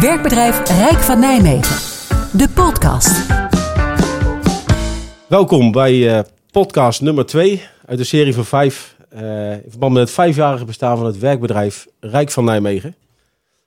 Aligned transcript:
Werkbedrijf 0.00 0.68
Rijk 0.68 0.98
van 0.98 1.18
Nijmegen. 1.18 1.76
De 2.38 2.48
podcast. 2.54 3.26
Welkom 5.28 5.72
bij 5.72 6.16
eh, 6.16 6.24
podcast 6.50 7.00
nummer 7.00 7.26
2 7.26 7.62
uit 7.86 7.98
de 7.98 8.04
serie 8.04 8.34
van 8.34 8.44
5. 8.44 8.96
Uh, 9.12 9.52
in 9.52 9.70
verband 9.70 9.92
met 9.92 10.02
het 10.02 10.10
vijfjarige 10.10 10.64
bestaan 10.64 10.96
van 10.96 11.06
het 11.06 11.18
werkbedrijf 11.18 11.86
Rijk 12.00 12.30
van 12.30 12.44
Nijmegen. 12.44 12.94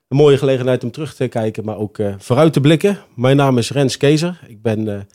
Een 0.08 0.18
mooie 0.18 0.38
gelegenheid 0.38 0.84
om 0.84 0.92
terug 0.92 1.14
te 1.14 1.28
kijken, 1.28 1.66
maar 1.66 1.78
ook 1.78 1.98
uh, 1.98 2.14
vooruit 2.18 2.54
te 2.54 2.62
blikken. 2.62 2.98
Mijn 3.16 3.38
naam 3.38 3.58
is 3.58 3.72
Rens 3.72 3.98
Kezer. 3.98 4.40
Ik 4.48 4.62
ben 4.62 5.08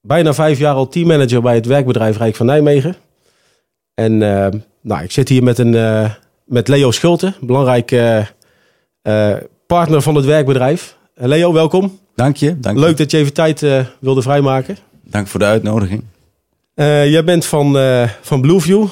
bijna 0.00 0.34
vijf 0.34 0.58
jaar 0.58 0.74
al 0.74 0.88
teammanager 0.88 1.42
bij 1.42 1.54
het 1.54 1.66
werkbedrijf 1.66 2.16
Rijk 2.16 2.36
van 2.36 2.46
Nijmegen. 2.46 2.96
En 3.94 4.18
nou, 4.80 5.02
ik 5.02 5.10
zit 5.10 5.28
hier 5.28 5.42
met, 5.42 5.58
een, 5.58 6.10
met 6.44 6.68
Leo 6.68 6.90
Schulte, 6.90 7.32
belangrijke 7.40 8.26
partner 9.70 10.02
van 10.02 10.14
het 10.14 10.24
werkbedrijf. 10.24 10.96
Leo, 11.14 11.52
welkom. 11.52 11.98
Dank 12.14 12.36
je. 12.36 12.60
Dank 12.60 12.78
Leuk 12.78 12.96
dat 12.96 13.10
je 13.10 13.16
even 13.16 13.32
tijd 13.32 13.66
wilde 13.98 14.22
vrijmaken. 14.22 14.76
Dank 15.04 15.26
voor 15.26 15.40
de 15.40 15.46
uitnodiging. 15.46 16.02
Uh, 16.74 17.10
jij 17.10 17.24
bent 17.24 17.46
van, 17.46 17.76
uh, 17.76 18.08
van 18.20 18.40
Blueview. 18.40 18.86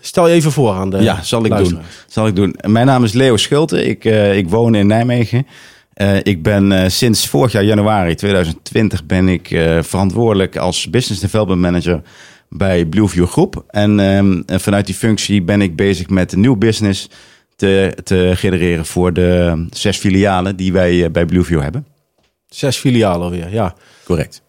Stel 0.00 0.28
je 0.28 0.34
even 0.34 0.52
voor 0.52 0.72
aan 0.72 0.90
de 0.90 1.02
Ja, 1.02 1.22
zal 1.22 1.44
ik 1.44 1.56
doen. 1.56 1.78
Zal 2.06 2.26
ik 2.26 2.36
doen. 2.36 2.56
Mijn 2.66 2.86
naam 2.86 3.04
is 3.04 3.12
Leo 3.12 3.36
Schulte. 3.36 3.84
Ik, 3.84 4.04
ik 4.34 4.48
woon 4.48 4.74
in 4.74 4.86
Nijmegen. 4.86 5.46
ik 6.22 6.42
ben 6.42 6.90
sinds 6.90 7.28
vorig 7.28 7.52
jaar 7.52 7.64
januari 7.64 8.14
2020 8.14 9.06
ben 9.06 9.28
ik 9.28 9.48
verantwoordelijk 9.80 10.56
als 10.56 10.90
Business 10.90 11.20
Development 11.20 11.60
Manager 11.60 12.02
bij 12.48 12.84
Blueview 12.84 13.26
Groep. 13.26 13.64
En 13.68 14.00
ehm, 14.00 14.58
vanuit 14.60 14.86
die 14.86 14.94
functie 14.94 15.42
ben 15.42 15.62
ik 15.62 15.76
bezig 15.76 16.08
met 16.08 16.36
nieuw 16.36 16.56
business 16.56 17.08
te, 17.56 17.96
te 18.04 18.32
genereren 18.34 18.86
voor 18.86 19.12
de 19.12 19.66
zes 19.70 19.98
filialen 19.98 20.56
die 20.56 20.72
wij 20.72 21.10
bij 21.10 21.26
Blueview 21.26 21.60
hebben. 21.60 21.86
Zes 22.48 22.76
filialen 22.76 23.24
alweer, 23.24 23.52
ja. 23.52 23.74
Correct. 24.04 24.42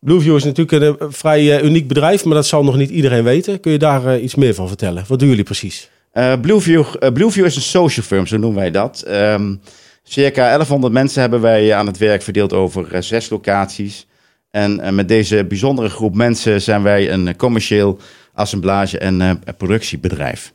Blueview 0.00 0.36
is 0.36 0.44
natuurlijk 0.44 1.00
een 1.00 1.12
vrij 1.12 1.42
uh, 1.42 1.64
uniek 1.64 1.88
bedrijf, 1.88 2.24
maar 2.24 2.34
dat 2.34 2.46
zal 2.46 2.64
nog 2.64 2.76
niet 2.76 2.90
iedereen 2.90 3.24
weten. 3.24 3.60
Kun 3.60 3.72
je 3.72 3.78
daar 3.78 4.18
iets 4.18 4.34
meer 4.34 4.54
van 4.54 4.68
vertellen? 4.68 5.04
Wat 5.08 5.18
doen 5.18 5.28
jullie 5.28 5.44
precies? 5.44 5.90
Uh, 6.14 6.32
Blueview, 6.40 6.84
Blueview 7.12 7.44
is 7.44 7.56
een 7.56 7.62
social 7.62 8.06
firm, 8.06 8.26
zo 8.26 8.36
noemen 8.36 8.60
wij 8.60 8.70
dat. 8.70 9.04
Um, 9.08 9.60
circa 10.02 10.44
1100 10.44 10.92
mensen 10.92 11.20
hebben 11.20 11.40
wij 11.40 11.74
aan 11.74 11.86
het 11.86 11.98
werk 11.98 12.22
verdeeld 12.22 12.52
over 12.52 13.02
zes 13.02 13.30
locaties. 13.30 14.06
En 14.50 14.94
met 14.94 15.08
deze 15.08 15.44
bijzondere 15.44 15.88
groep 15.88 16.14
mensen 16.14 16.62
zijn 16.62 16.82
wij 16.82 17.10
een 17.10 17.36
commercieel 17.36 17.98
assemblage- 18.34 18.98
en 18.98 19.42
productiebedrijf. 19.56 20.52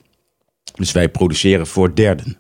Dus 0.78 0.92
wij 0.92 1.10
produceren 1.10 1.68
voor 1.68 1.96
derden. 1.96 2.38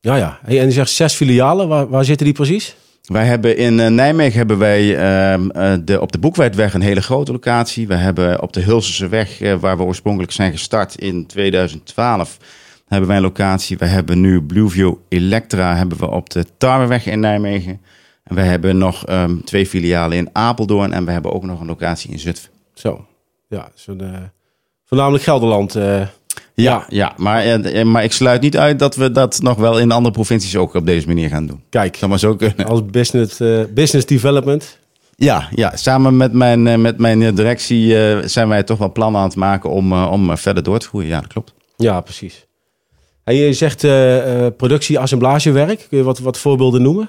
Ja, 0.00 0.16
ja. 0.16 0.38
en 0.44 0.54
je 0.54 0.70
zegt 0.70 0.90
zes 0.90 1.14
filialen. 1.14 1.68
Waar, 1.68 1.88
waar 1.88 2.04
zitten 2.04 2.26
die 2.26 2.34
precies? 2.34 2.76
Wij 3.04 3.24
hebben 3.24 3.56
in 3.56 3.78
uh, 3.78 3.86
Nijmegen 3.86 4.38
hebben 4.38 4.58
wij 4.58 4.82
uh, 4.84 5.74
de, 5.84 6.00
op 6.00 6.12
de 6.12 6.18
Boekwijdweg 6.18 6.74
een 6.74 6.80
hele 6.80 7.02
grote 7.02 7.32
locatie. 7.32 7.86
We 7.86 7.94
hebben 7.94 8.42
op 8.42 8.52
de 8.52 8.60
Hulselse 8.60 9.08
weg, 9.08 9.40
uh, 9.40 9.54
waar 9.54 9.76
we 9.76 9.82
oorspronkelijk 9.82 10.32
zijn 10.32 10.52
gestart 10.52 10.94
in 10.94 11.26
2012, 11.26 12.38
hebben 12.86 13.08
wij 13.08 13.16
een 13.16 13.22
locatie. 13.22 13.78
We 13.78 13.86
hebben 13.86 14.20
nu 14.20 14.42
Blueview 14.42 14.94
Electra 15.08 15.76
hebben 15.76 15.98
we 15.98 16.10
op 16.10 16.30
de 16.30 16.46
Tarweweg 16.58 17.06
in 17.06 17.20
Nijmegen. 17.20 17.80
En 18.24 18.34
we 18.34 18.40
hebben 18.40 18.78
nog 18.78 19.08
um, 19.08 19.44
twee 19.44 19.66
filialen 19.66 20.16
in 20.16 20.28
Apeldoorn 20.32 20.92
en 20.92 21.04
we 21.04 21.10
hebben 21.10 21.32
ook 21.32 21.44
nog 21.44 21.60
een 21.60 21.66
locatie 21.66 22.10
in 22.10 22.18
Zutphen. 22.18 22.50
Zo, 22.74 23.06
ja, 23.48 23.70
zo'n 23.74 24.02
voornamelijk 24.84 25.24
Gelderland. 25.24 25.76
Ja, 26.54 26.86
ja 26.88 27.12
maar, 27.16 27.44
eh, 27.44 27.84
maar 27.84 28.04
ik 28.04 28.12
sluit 28.12 28.40
niet 28.40 28.56
uit 28.56 28.78
dat 28.78 28.96
we 28.96 29.10
dat 29.10 29.40
nog 29.42 29.56
wel 29.56 29.78
in 29.78 29.90
andere 29.90 30.14
provincies 30.14 30.56
ook 30.56 30.74
op 30.74 30.86
deze 30.86 31.06
manier 31.06 31.28
gaan 31.28 31.46
doen. 31.46 31.62
Kijk, 31.68 32.00
dat 32.00 32.08
maar 32.08 32.18
zo 32.18 32.36
kunnen. 32.36 32.66
Als 32.66 32.86
business, 32.86 33.40
uh, 33.40 33.64
business 33.70 34.06
development. 34.06 34.78
Ja, 35.16 35.48
ja, 35.54 35.76
samen 35.76 36.16
met 36.16 36.32
mijn, 36.32 36.80
met 36.80 36.98
mijn 36.98 37.34
directie 37.34 37.86
uh, 37.86 38.18
zijn 38.24 38.48
wij 38.48 38.62
toch 38.62 38.78
wel 38.78 38.92
plannen 38.92 39.20
aan 39.20 39.26
het 39.26 39.36
maken 39.36 39.70
om, 39.70 39.92
om 39.92 40.36
verder 40.36 40.62
door 40.62 40.78
te 40.78 40.86
groeien. 40.86 41.08
Ja, 41.08 41.20
dat 41.20 41.32
klopt. 41.32 41.54
Ja, 41.76 42.00
precies. 42.00 42.46
En 43.24 43.34
je 43.34 43.52
zegt 43.52 43.80
productie, 44.56 44.98
assemblagewerk. 44.98 45.86
Kun 45.88 45.98
je 45.98 46.04
wat, 46.04 46.18
wat 46.18 46.38
voorbeelden 46.38 46.82
noemen? 46.82 47.08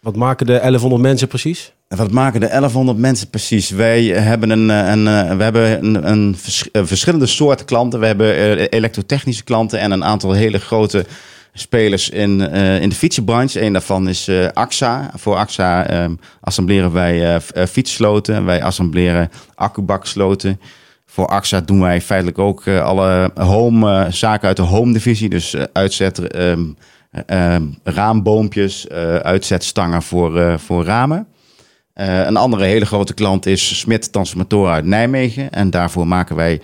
Wat, 0.00 0.16
maken 0.16 0.46
de 0.46 0.52
1100 0.52 1.02
mensen 1.02 1.28
precies? 1.28 1.72
Wat 1.88 2.10
maken 2.10 2.40
de 2.40 2.46
1100 2.46 2.98
mensen 2.98 3.30
precies? 3.30 3.70
Wij 3.70 4.04
hebben, 4.04 4.50
een, 4.50 4.68
een, 4.68 5.36
we 5.36 5.42
hebben 5.42 5.84
een, 5.84 6.10
een 6.10 6.36
vers, 6.36 6.68
verschillende 6.72 7.26
soorten 7.26 7.66
klanten. 7.66 8.00
We 8.00 8.06
hebben 8.06 8.58
elektrotechnische 8.68 9.44
klanten 9.44 9.78
en 9.78 9.90
een 9.90 10.04
aantal 10.04 10.32
hele 10.32 10.58
grote 10.58 11.06
spelers 11.52 12.10
in, 12.10 12.40
in 12.80 12.88
de 12.88 12.94
fietsenbranche. 12.94 13.62
Een 13.62 13.72
daarvan 13.72 14.08
is 14.08 14.30
AXA. 14.52 15.10
Voor 15.16 15.36
AXA 15.36 16.02
um, 16.04 16.18
assembleren 16.40 16.92
wij 16.92 17.40
fietssloten. 17.68 18.44
Wij 18.44 18.62
assembleren 18.62 19.30
accubaksloten. 19.54 20.60
Voor 21.06 21.26
AXA 21.26 21.60
doen 21.60 21.80
wij 21.80 22.00
feitelijk 22.00 22.38
ook 22.38 22.68
alle 22.68 23.30
home, 23.34 24.06
zaken 24.10 24.48
uit 24.48 24.56
de 24.56 24.62
home 24.62 24.92
divisie. 24.92 25.28
Dus 25.28 25.56
uitzet 25.72 26.36
um, 26.36 26.40
um, 26.40 26.76
raamboompjes, 27.82 28.88
uitzetstangen 29.22 30.02
voor, 30.02 30.58
voor 30.60 30.84
ramen. 30.84 31.26
Een 31.94 32.36
andere 32.36 32.64
hele 32.64 32.86
grote 32.86 33.14
klant 33.14 33.46
is 33.46 33.78
Smit 33.78 34.12
Transformatoren 34.12 34.72
uit 34.72 34.84
Nijmegen. 34.84 35.50
En 35.50 35.70
daarvoor 35.70 36.06
maken 36.06 36.36
wij 36.36 36.60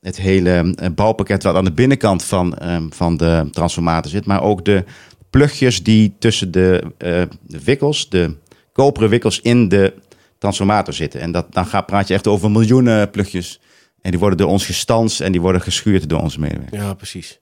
het 0.00 0.16
hele 0.16 0.74
bouwpakket 0.94 1.42
wat 1.42 1.54
aan 1.54 1.64
de 1.64 1.72
binnenkant 1.72 2.24
van, 2.24 2.68
um, 2.68 2.92
van 2.92 3.16
de 3.16 3.48
transformator 3.50 4.10
zit. 4.10 4.26
Maar 4.26 4.42
ook 4.42 4.64
de 4.64 4.84
plugjes 5.30 5.82
die 5.82 6.14
tussen 6.18 6.50
de, 6.50 6.92
de 6.98 7.64
wikkels, 7.64 8.08
de 8.08 8.34
koperen 8.72 9.08
wikkels 9.08 9.40
in 9.40 9.68
de 9.68 9.94
transformator 10.38 10.94
zitten. 10.94 11.20
En 11.20 11.32
dat, 11.32 11.46
dan 11.50 11.66
gaat, 11.66 11.86
praat 11.86 12.08
je 12.08 12.14
echt 12.14 12.26
over 12.26 12.50
miljoenen 12.50 13.10
plugjes. 13.10 13.60
En 14.00 14.10
die 14.10 14.20
worden 14.20 14.38
door 14.38 14.48
ons 14.48 14.66
gestanst 14.66 15.20
en 15.20 15.32
die 15.32 15.40
worden 15.40 15.60
geschuurd 15.60 16.08
door 16.08 16.20
onze 16.20 16.40
medewerkers. 16.40 16.82
Ja, 16.82 16.94
precies. 16.94 17.40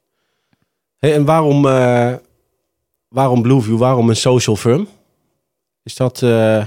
En 0.99 1.25
waarom, 1.25 1.67
waarom 3.12 3.43
Blueview, 3.43 3.78
waarom 3.78 4.09
een 4.09 4.17
social 4.17 4.56
firm? 4.56 4.89
Is 5.83 5.97
dat... 5.97 6.23
Uh... 6.23 6.67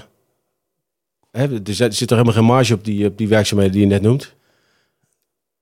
Hè, 1.32 1.54
er 1.54 1.74
zit 1.74 2.02
er 2.02 2.10
helemaal 2.10 2.34
geen 2.34 2.44
marge 2.44 2.74
op 2.74 2.84
die, 2.84 3.08
op 3.08 3.18
die 3.18 3.28
werkzaamheden 3.28 3.74
die 3.74 3.82
je 3.82 3.88
net 3.88 4.02
noemt. 4.02 4.34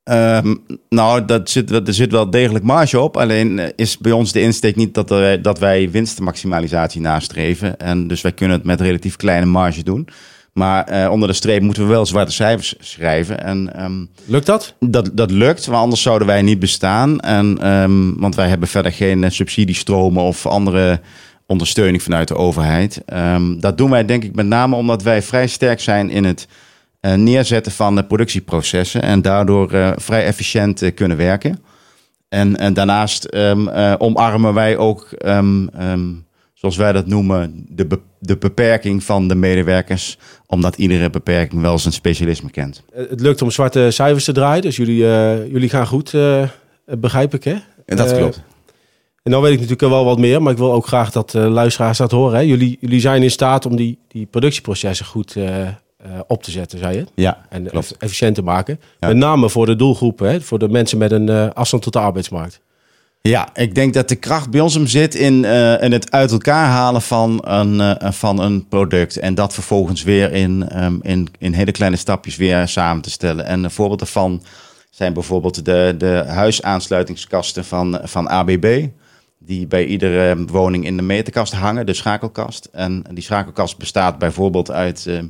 Um, 0.04 0.64
nou, 0.90 1.26
dat 1.26 1.50
zit, 1.50 1.72
er 1.72 1.94
zit 1.94 2.12
wel 2.12 2.30
degelijk 2.30 2.66
marge 2.66 3.00
op. 3.00 3.18
Alleen 3.18 3.74
is 3.76 3.98
bij 3.98 4.12
ons 4.12 4.32
de 4.32 4.42
insteek 4.42 4.76
niet 4.76 4.94
dat, 4.94 5.12
er, 5.12 5.42
dat 5.42 5.60
wij 5.60 5.92
winstmaximalisatie 5.92 7.02
nastreven. 7.02 7.78
En 7.78 8.08
dus 8.08 8.22
wij 8.22 8.32
kunnen 8.32 8.58
het 8.58 8.66
met 8.66 8.82
relatief 8.82 9.16
kleine 9.16 9.46
marge 9.46 9.84
doen. 9.84 10.08
Maar 10.54 10.92
uh, 10.92 11.12
onder 11.12 11.28
de 11.28 11.34
streep 11.34 11.62
moeten 11.62 11.84
we 11.84 11.90
wel 11.90 12.06
zwarte 12.06 12.32
cijfers 12.32 12.76
schrijven. 12.80 13.44
En, 13.44 13.84
um, 13.84 14.10
lukt 14.26 14.46
dat? 14.46 14.76
dat? 14.80 15.10
Dat 15.14 15.32
lukt, 15.32 15.66
want 15.66 15.82
anders 15.82 16.02
zouden 16.02 16.28
wij 16.28 16.42
niet 16.42 16.60
bestaan. 16.60 17.20
En, 17.20 17.72
um, 17.72 18.20
want 18.20 18.36
wij 18.36 18.48
hebben 18.48 18.68
verder 18.68 18.92
geen 18.92 19.32
subsidiestromen 19.32 20.24
of 20.24 20.46
andere 20.46 21.00
ondersteuning 21.46 22.04
vanuit 22.04 22.28
de 22.28 22.36
overheid. 22.36 23.02
Um, 23.14 23.60
dat 23.60 23.78
doen 23.78 23.90
wij 23.90 24.06
denk 24.06 24.24
ik 24.24 24.36
met 24.36 24.46
name 24.46 24.76
omdat 24.76 25.04
wij 25.04 25.22
vrij 25.22 25.48
sterk 25.48 25.80
zijn 25.80 26.10
in 26.10 26.24
het 26.24 26.48
uh, 27.02 27.14
neerzetten 27.14 27.72
van 27.72 27.96
de 27.96 28.04
productieprocessen 28.04 29.02
en 29.02 29.22
daardoor 29.22 29.74
uh, 29.74 29.92
vrij 29.96 30.26
efficiënt 30.26 30.94
kunnen 30.96 31.18
werken. 31.18 31.64
En, 32.30 32.58
en 32.58 32.74
daarnaast 32.74 33.36
omarmen 33.98 34.54
wij 34.54 34.78
ook, 34.78 35.10
zoals 36.64 36.78
wij 36.78 36.92
dat 36.92 37.08
noemen, 37.08 37.66
de, 37.70 37.86
be 37.86 38.00
de 38.20 38.38
beperking 38.38 39.04
van 39.04 39.28
de 39.28 39.36
medewerkers, 39.36 40.18
omdat 40.46 40.76
iedere 40.76 41.10
beperking 41.10 41.62
wel 41.62 41.78
zijn 41.80 41.94
specialisme 41.94 42.50
kent. 42.50 42.84
Het 42.94 43.22
lukt 43.22 43.42
om 43.42 43.52
zwarte 43.52 43.92
cijfers 43.92 44.24
te 44.24 44.32
draaien, 44.32 44.62
dus 44.62 44.76
jullie, 44.76 44.98
jullie 45.52 45.70
gaan 45.70 45.88
goed, 45.88 46.16
begrijp 46.86 47.34
ik 47.34 47.44
hè? 47.44 47.56
dat 47.86 48.18
klopt. 48.18 48.44
En 49.24 49.32
dan 49.32 49.42
weet 49.42 49.54
ik 49.54 49.60
natuurlijk 49.60 49.92
wel 49.92 50.06
wat 50.06 50.18
meer, 50.18 50.42
maar 50.42 50.52
ik 50.52 50.58
wil 50.58 50.74
ook 50.74 50.88
graag 50.88 51.12
dat 51.12 51.34
uh, 51.34 51.48
luisteraars 51.48 51.98
dat 51.98 52.12
horen. 52.12 52.36
Hè. 52.36 52.42
Jullie, 52.42 52.78
jullie 52.80 53.00
zijn 53.00 53.24
in 53.24 53.32
staat 53.32 53.66
om 53.66 53.76
die, 53.76 53.98
die 54.08 54.26
productieprocessen 54.26 55.06
goed 55.06 55.36
uh, 55.36 55.60
uh, 55.60 55.70
op 56.28 56.44
te 56.44 56.52
zetten, 56.52 56.80
zei 56.80 56.98
je? 56.98 57.06
Ja, 57.16 57.46
En 57.50 57.68
klopt. 57.68 57.96
efficiënt 57.98 58.36
te 58.36 58.42
maken. 58.42 58.80
Ja. 59.00 59.08
Met 59.08 59.18
name 59.18 59.50
voor 59.50 59.66
de 59.66 59.76
doelgroepen, 59.76 60.32
hè, 60.32 60.42
voor 60.42 60.60
de 60.60 60.70
mensen 60.70 60.98
met 60.98 61.12
een 61.12 61.54
afstand 61.54 61.84
tot 61.84 61.94
de 61.94 62.00
arbeidsmarkt. 62.00 62.62
Ja, 63.30 63.50
ik 63.54 63.76
denk 63.76 63.94
dat 63.94 64.10
de 64.10 64.16
kracht 64.16 64.50
bij 64.50 64.60
ons 64.60 64.74
hem 64.74 64.88
zit 64.88 65.16
in, 65.16 65.46
in 65.82 65.92
het 65.92 66.12
uit 66.12 66.32
elkaar 66.32 66.68
halen 66.68 67.02
van 67.02 67.40
een, 67.46 67.98
van 68.14 68.40
een 68.40 68.68
product. 68.68 69.18
En 69.18 69.36
dat 69.36 69.54
vervolgens 69.54 70.04
weer 70.04 70.32
in, 70.32 70.84
um, 70.84 71.00
in, 71.02 71.28
in 71.38 71.54
hele 71.54 71.72
kleine 71.72 71.98
stapjes 71.98 72.36
weer 72.36 72.68
samen 72.68 73.02
te 73.02 73.10
stellen. 73.10 73.46
En 73.46 73.64
een 73.64 73.72
voorbeeld 73.72 74.00
daarvan 74.00 74.44
zijn 74.90 75.14
bijvoorbeeld 75.14 75.66
de, 75.66 75.96
de 75.98 76.24
huisaansluitingskasten 76.28 77.66
van, 77.66 78.00
van 78.04 78.28
ABB 78.28 78.88
die 79.40 79.68
bij 79.68 79.86
iedere 79.86 80.46
woning 80.46 80.86
in 80.86 80.98
de 80.98 81.04
meterkast 81.04 81.54
hangen, 81.54 81.86
de 81.86 81.94
schakelkast. 81.94 82.70
En 82.72 83.04
die 83.12 83.24
schakelkast 83.24 83.78
bestaat 83.78 84.18
bijvoorbeeld 84.18 84.72
uit 84.72 85.06
uh, 85.08 85.22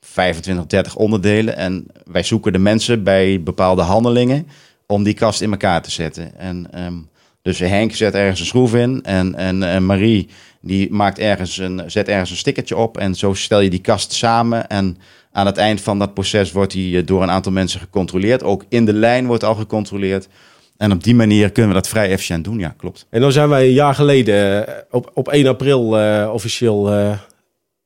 25, 0.00 0.66
30 0.66 0.96
onderdelen. 0.96 1.56
En 1.56 1.86
wij 2.04 2.22
zoeken 2.22 2.52
de 2.52 2.58
mensen 2.58 3.02
bij 3.02 3.42
bepaalde 3.42 3.82
handelingen 3.82 4.46
om 4.86 5.02
die 5.02 5.14
kast 5.14 5.40
in 5.40 5.50
elkaar 5.50 5.82
te 5.82 5.90
zetten. 5.90 6.38
En 6.38 6.84
um, 6.84 7.10
Dus 7.42 7.58
Henk 7.58 7.94
zet 7.94 8.14
ergens 8.14 8.40
een 8.40 8.46
schroef 8.46 8.74
in 8.74 9.02
en, 9.02 9.34
en, 9.34 9.62
en 9.62 9.86
Marie 9.86 10.28
die 10.60 10.92
maakt 10.92 11.18
ergens 11.18 11.58
een, 11.58 11.82
zet 11.86 12.08
ergens 12.08 12.30
een 12.30 12.36
stickertje 12.36 12.76
op. 12.76 12.98
En 12.98 13.14
zo 13.14 13.34
stel 13.34 13.60
je 13.60 13.70
die 13.70 13.80
kast 13.80 14.12
samen. 14.12 14.68
En 14.68 14.98
aan 15.32 15.46
het 15.46 15.56
eind 15.56 15.80
van 15.80 15.98
dat 15.98 16.14
proces 16.14 16.52
wordt 16.52 16.72
die 16.72 16.98
eh, 16.98 17.06
door 17.06 17.22
een 17.22 17.30
aantal 17.30 17.52
mensen 17.52 17.80
gecontroleerd. 17.80 18.42
Ook 18.42 18.64
in 18.68 18.84
de 18.84 18.92
lijn 18.92 19.26
wordt 19.26 19.44
al 19.44 19.54
gecontroleerd. 19.54 20.28
En 20.76 20.92
op 20.92 21.04
die 21.04 21.14
manier 21.14 21.50
kunnen 21.50 21.70
we 21.74 21.76
dat 21.80 21.88
vrij 21.88 22.10
efficiënt 22.10 22.44
doen. 22.44 22.58
Ja, 22.58 22.74
klopt. 22.76 23.06
En 23.10 23.20
dan 23.20 23.32
zijn 23.32 23.48
wij 23.48 23.66
een 23.66 23.72
jaar 23.72 23.94
geleden 23.94 24.66
eh, 24.66 24.74
op, 24.90 25.10
op 25.14 25.28
1 25.28 25.46
april 25.46 25.98
eh, 25.98 26.30
officieel 26.32 26.84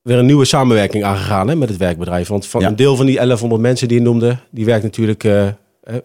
weer 0.01 0.17
een 0.17 0.25
nieuwe 0.25 0.45
samenwerking 0.45 1.03
aangegaan 1.03 1.47
hè, 1.47 1.55
met 1.55 1.69
het 1.69 1.77
werkbedrijf. 1.77 2.27
Want 2.27 2.47
van 2.47 2.61
Ja. 2.61 2.67
een 2.67 2.75
deel 2.75 2.95
van 2.95 3.05
die 3.05 3.15
1100 3.15 3.61
mensen 3.61 3.87
die 3.87 3.97
je 3.97 4.03
noemde, 4.03 4.37
die 4.51 4.65
werkt 4.65 4.83
natuurlijk, 4.83 5.23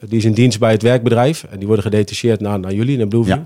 die 0.08 0.18
is 0.18 0.24
in 0.24 0.32
dienst 0.32 0.58
bij 0.58 0.72
het 0.72 0.82
werkbedrijf. 0.82 1.44
En 1.50 1.56
die 1.58 1.66
worden 1.66 1.84
gedetacheerd 1.84 2.40
naar, 2.40 2.60
naar 2.60 2.72
jullie, 2.72 2.96
naar 2.98 3.08
Blueview. 3.08 3.38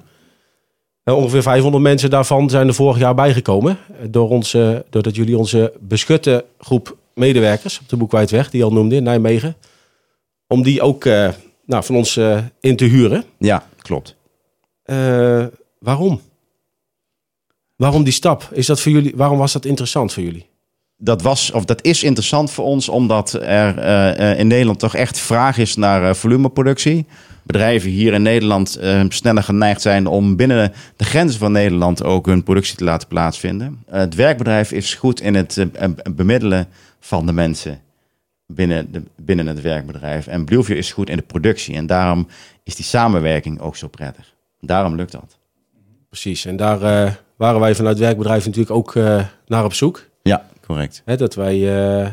Ja. 1.04 1.14
Ongeveer 1.14 1.42
500 1.42 1.82
mensen 1.82 2.10
daarvan 2.10 2.50
zijn 2.50 2.68
er 2.68 2.74
vorig 2.74 2.98
jaar 2.98 3.14
bijgekomen. 3.14 3.78
eh, 4.00 4.06
Door 4.10 4.28
ons, 4.30 4.54
eh, 4.54 4.76
doordat 4.90 5.16
jullie 5.16 5.38
onze 5.38 5.72
beschutte 5.80 6.44
groep 6.58 6.96
medewerkers 7.14 7.80
op 7.80 7.88
de 7.88 7.96
Boekwijdweg, 7.96 8.50
die 8.50 8.60
je 8.60 8.66
al 8.66 8.72
noemde 8.72 8.94
in 8.96 9.02
Nijmegen. 9.02 9.56
Om 10.46 10.62
die 10.62 10.82
ook 10.82 11.04
eh, 11.04 11.28
nou, 11.64 11.84
van 11.84 11.96
ons 11.96 12.16
eh, 12.16 12.42
in 12.60 12.76
te 12.76 12.84
huren. 12.84 13.24
Ja, 13.38 13.66
klopt. 13.78 14.16
Waarom? 15.78 16.20
Waarom 17.76 18.04
die 18.04 18.12
stap? 18.12 18.48
Is 18.52 18.66
dat 18.66 18.80
voor 18.80 18.92
jullie, 18.92 19.12
waarom 19.16 19.38
was 19.38 19.52
dat 19.52 19.64
interessant 19.64 20.12
voor 20.12 20.22
jullie? 20.22 20.46
Dat, 20.98 21.22
was, 21.22 21.50
of 21.50 21.64
dat 21.64 21.84
is 21.84 22.02
interessant 22.02 22.50
voor 22.50 22.64
ons, 22.64 22.88
omdat 22.88 23.32
er 23.32 23.78
eh, 23.78 24.30
eh, 24.30 24.38
in 24.38 24.46
Nederland 24.46 24.78
toch 24.78 24.94
echt 24.94 25.18
vraag 25.18 25.58
is 25.58 25.76
naar 25.76 26.08
eh, 26.08 26.14
volumeproductie. 26.14 27.06
Bedrijven 27.42 27.90
hier 27.90 28.12
in 28.12 28.22
Nederland 28.22 28.76
eh, 28.76 29.04
sneller 29.08 29.42
geneigd 29.42 29.82
zijn 29.82 30.06
om 30.06 30.36
binnen 30.36 30.72
de 30.96 31.04
grenzen 31.04 31.38
van 31.38 31.52
Nederland 31.52 32.04
ook 32.04 32.26
hun 32.26 32.42
productie 32.42 32.76
te 32.76 32.84
laten 32.84 33.08
plaatsvinden. 33.08 33.82
Het 33.86 34.14
werkbedrijf 34.14 34.72
is 34.72 34.94
goed 34.94 35.20
in 35.20 35.34
het 35.34 35.66
bemiddelen 36.16 36.68
van 37.00 37.26
de 37.26 37.32
mensen 37.32 37.80
binnen, 38.46 38.92
de, 38.92 39.02
binnen 39.16 39.46
het 39.46 39.60
werkbedrijf. 39.60 40.26
En 40.26 40.44
Blueview 40.44 40.76
is 40.76 40.92
goed 40.92 41.10
in 41.10 41.16
de 41.16 41.22
productie. 41.22 41.74
En 41.74 41.86
daarom 41.86 42.26
is 42.64 42.74
die 42.74 42.84
samenwerking 42.84 43.60
ook 43.60 43.76
zo 43.76 43.88
prettig. 43.88 44.34
Daarom 44.60 44.94
lukt 44.94 45.12
dat. 45.12 45.38
Precies, 46.08 46.44
en 46.44 46.56
daar 46.56 46.78
waren 47.36 47.60
wij 47.60 47.74
vanuit 47.74 47.96
het 47.96 48.04
werkbedrijf 48.04 48.44
natuurlijk 48.44 48.76
ook 48.76 48.94
naar 49.46 49.64
op 49.64 49.74
zoek. 49.74 50.08
Ja, 50.22 50.46
correct. 50.66 51.02
Hè, 51.04 51.16
dat 51.16 51.34
wij, 51.34 51.54
eh, 51.54 52.00
eh, 52.02 52.12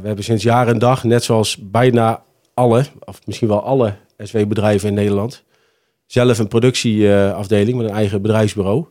we 0.00 0.06
hebben 0.06 0.24
sinds 0.24 0.42
jaar 0.42 0.68
en 0.68 0.78
dag, 0.78 1.04
net 1.04 1.24
zoals 1.24 1.56
bijna 1.60 2.22
alle, 2.54 2.84
of 3.04 3.20
misschien 3.26 3.48
wel 3.48 3.62
alle 3.62 3.94
SW-bedrijven 4.18 4.88
in 4.88 4.94
Nederland, 4.94 5.44
zelf 6.06 6.38
een 6.38 6.48
productieafdeling 6.48 7.76
met 7.76 7.88
een 7.88 7.96
eigen 7.96 8.22
bedrijfsbureau. 8.22 8.86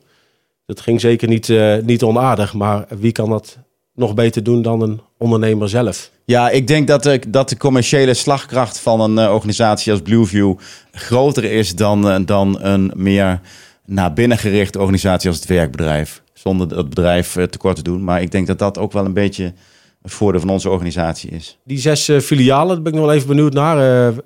Dat 0.66 0.82
ging 0.82 1.02
zeker 1.02 1.28
niet, 1.28 1.50
eh, 1.50 1.76
niet 1.78 2.04
onaardig, 2.04 2.54
maar 2.54 2.86
wie 2.90 3.12
kan 3.12 3.30
dat 3.30 3.58
nog 3.96 4.14
beter 4.14 4.44
doen 4.44 4.62
dan 4.62 4.82
een 4.82 5.02
ondernemer 5.18 5.70
zelf? 5.70 6.12
Ja, 6.26 6.50
ik 6.50 6.68
denk 6.68 6.88
dat 6.88 7.04
de, 7.04 7.20
dat 7.28 7.50
de 7.50 7.58
commerciële 7.58 8.14
slagkracht 8.14 8.80
van 8.80 9.02
een 9.02 9.18
eh, 9.18 9.34
organisatie 9.34 9.92
als 9.92 10.02
Blueview 10.02 10.56
groter 10.92 11.44
is 11.44 11.76
dan, 11.76 12.26
dan 12.26 12.62
een 12.62 12.92
meer 12.96 13.40
naar 13.86 14.14
binnen 14.14 14.38
gerichte 14.38 14.80
organisatie 14.80 15.30
als 15.30 15.40
het 15.40 15.48
werkbedrijf. 15.48 16.23
Zonder 16.44 16.68
dat 16.68 16.90
bedrijf 16.90 17.36
eh, 17.36 17.44
tekort 17.44 17.76
te 17.76 17.84
doen. 17.84 18.04
Maar 18.04 18.22
ik 18.22 18.32
denk 18.32 18.48
dat 18.48 18.60
dat 18.60 18.78
ook 18.78 18.92
wel 18.92 19.06
een 19.06 19.14
beetje 19.14 19.54
het 20.02 20.12
voordeel 20.12 20.40
van 20.40 20.50
onze 20.50 20.70
organisatie 20.70 21.30
is. 21.30 21.58
Die 21.64 21.80
zes 21.80 22.10
eh, 22.10 22.20
filialen, 22.20 22.74
daar 22.74 22.82
ben 22.82 22.92
ik 22.94 22.98
nog 22.98 23.08
wel 23.08 23.16
even 23.16 23.28
benieuwd 23.28 23.54
naar. 23.54 23.78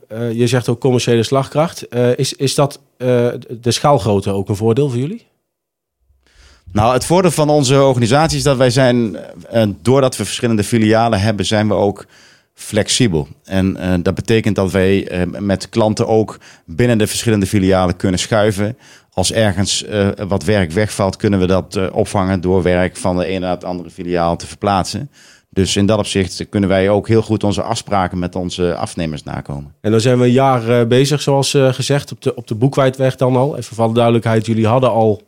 Eh, 0.07 0.31
je 0.31 0.47
zegt 0.47 0.69
ook 0.69 0.79
commerciële 0.79 1.23
slagkracht. 1.23 1.87
Is, 2.15 2.33
is 2.33 2.55
dat 2.55 2.79
de 2.97 3.71
schaalgrootte 3.71 4.31
ook 4.31 4.49
een 4.49 4.55
voordeel 4.55 4.89
voor 4.89 4.99
jullie? 4.99 5.25
Nou, 6.71 6.93
het 6.93 7.05
voordeel 7.05 7.31
van 7.31 7.49
onze 7.49 7.81
organisatie 7.81 8.37
is 8.37 8.43
dat 8.43 8.57
wij 8.57 8.69
zijn, 8.69 9.17
doordat 9.81 10.17
we 10.17 10.25
verschillende 10.25 10.63
filialen 10.63 11.19
hebben, 11.19 11.45
zijn 11.45 11.67
we 11.67 11.73
ook 11.73 12.05
flexibel. 12.53 13.27
En 13.43 13.99
dat 14.03 14.15
betekent 14.15 14.55
dat 14.55 14.71
wij 14.71 15.27
met 15.39 15.69
klanten 15.69 16.07
ook 16.07 16.39
binnen 16.65 16.97
de 16.97 17.07
verschillende 17.07 17.45
filialen 17.45 17.95
kunnen 17.95 18.19
schuiven. 18.19 18.77
Als 19.17 19.31
ergens 19.31 19.83
eh, 19.83 20.07
wat 20.27 20.43
werk 20.43 20.71
wegvalt, 20.71 21.15
kunnen 21.15 21.39
we 21.39 21.47
dat 21.47 21.75
eh, 21.75 21.85
opvangen 21.91 22.41
door 22.41 22.63
werk 22.63 22.97
van 22.97 23.17
de 23.17 23.25
ene 23.25 23.39
naar 23.39 23.49
het 23.49 23.63
andere 23.63 23.89
filiaal 23.89 24.35
te 24.35 24.47
verplaatsen. 24.47 25.09
Dus 25.49 25.75
in 25.75 25.85
dat 25.85 25.97
opzicht 25.99 26.45
kunnen 26.49 26.69
wij 26.69 26.89
ook 26.89 27.07
heel 27.07 27.21
goed 27.21 27.43
onze 27.43 27.61
afspraken 27.61 28.19
met 28.19 28.35
onze 28.35 28.75
afnemers 28.75 29.23
nakomen. 29.23 29.73
En 29.81 29.91
dan 29.91 30.01
zijn 30.01 30.19
we 30.19 30.25
een 30.25 30.31
jaar 30.31 30.69
eh, 30.69 30.87
bezig, 30.87 31.21
zoals 31.21 31.57
gezegd, 31.71 32.11
op 32.11 32.21
de, 32.21 32.35
op 32.35 32.47
de 32.47 32.55
Boekwijdweg 32.55 33.15
dan 33.15 33.35
al. 33.35 33.57
Even 33.57 33.75
voor 33.75 33.87
de 33.87 33.93
duidelijkheid, 33.93 34.45
jullie 34.45 34.67
hadden 34.67 34.91
al, 34.91 35.21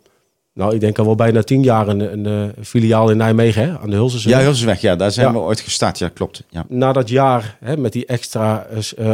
nou 0.53 0.73
ik 0.73 0.79
denk 0.79 0.97
al 0.97 1.05
wel 1.05 1.15
bijna 1.15 1.43
tien 1.43 1.63
jaar 1.63 1.87
een, 1.87 2.25
een, 2.25 2.53
filiaal 2.63 3.09
in 3.09 3.17
Nijmegen, 3.17 3.63
hè, 3.63 3.79
aan 3.79 3.89
de 3.89 3.95
Hulsensweg. 3.95 4.37
Ja, 4.37 4.43
Hulsweg, 4.43 4.81
ja, 4.81 4.95
daar 4.95 5.11
zijn 5.11 5.27
Ja. 5.27 5.33
we 5.33 5.39
ooit 5.39 5.59
gestart. 5.59 5.97
Ja, 5.97 6.09
klopt. 6.09 6.43
Ja. 6.49 6.65
Na 6.67 6.91
dat 6.93 7.09
jaar 7.09 7.57
hè, 7.59 7.77
met 7.77 7.93
die 7.93 8.05
extra 8.05 8.67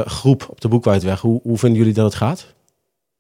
groep 0.06 0.48
op 0.50 0.62
de 0.62 0.68
Boekwijdweg, 0.68 1.22
hoe, 1.22 1.40
hoe 1.44 1.58
vinden 1.58 1.78
jullie 1.78 1.94
dat 1.94 2.06
het 2.06 2.16
gaat? 2.16 2.55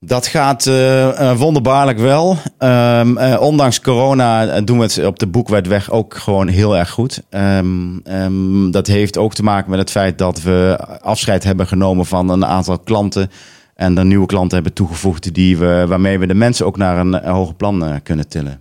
Dat 0.05 0.27
gaat 0.27 0.65
eh, 0.65 1.29
eh, 1.31 1.37
wonderbaarlijk 1.37 1.99
wel. 1.99 2.37
Ehm, 2.57 3.17
eh, 3.17 3.41
ondanks 3.41 3.81
corona 3.81 4.61
doen 4.61 4.77
we 4.77 4.83
het 4.83 5.05
op 5.05 5.19
de 5.19 5.27
Boekwijdweg 5.27 5.91
ook 5.91 6.13
gewoon 6.13 6.47
heel 6.47 6.77
erg 6.77 6.89
goed. 6.89 7.21
Ehm, 7.29 7.97
ehm, 8.03 8.71
dat 8.71 8.87
heeft 8.87 9.17
ook 9.17 9.33
te 9.33 9.43
maken 9.43 9.69
met 9.69 9.79
het 9.79 9.91
feit 9.91 10.17
dat 10.17 10.41
we 10.41 10.77
afscheid 11.01 11.43
hebben 11.43 11.67
genomen 11.67 12.05
van 12.05 12.29
een 12.29 12.45
aantal 12.45 12.79
klanten. 12.79 13.31
En 13.75 13.97
er 13.97 14.05
nieuwe 14.05 14.25
klanten 14.25 14.55
hebben 14.55 14.73
toegevoegd 14.73 15.33
die 15.33 15.57
we, 15.57 15.85
waarmee 15.87 16.19
we 16.19 16.27
de 16.27 16.33
mensen 16.33 16.65
ook 16.65 16.77
naar 16.77 16.97
een, 16.97 17.23
hoger 17.23 17.55
plan 17.55 17.99
kunnen 18.03 18.27
tillen. 18.27 18.59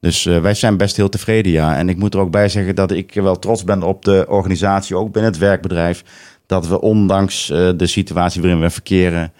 Dus 0.00 0.24
wij 0.24 0.54
zijn 0.54 0.76
best 0.76 0.96
heel 0.96 1.08
tevreden, 1.08 1.52
ja. 1.52 1.76
En 1.76 1.88
ik 1.88 1.96
moet 1.96 2.14
er 2.14 2.20
ook 2.20 2.30
bij 2.30 2.48
zeggen 2.48 2.74
dat 2.74 2.90
ik 2.90 3.14
wel 3.14 3.38
trots 3.38 3.64
ben 3.64 3.82
op 3.82 4.04
de 4.04 4.24
organisatie, 4.28 4.96
ook 4.96 5.12
binnen 5.12 5.30
het 5.30 5.40
werkbedrijf. 5.40 6.04
Dat 6.46 6.66
we 6.66 6.80
ondanks 6.80 7.46
de 7.76 7.86
situatie 7.86 8.40
waarin 8.40 8.60
we 8.60 8.70
verkeren, 8.70 9.32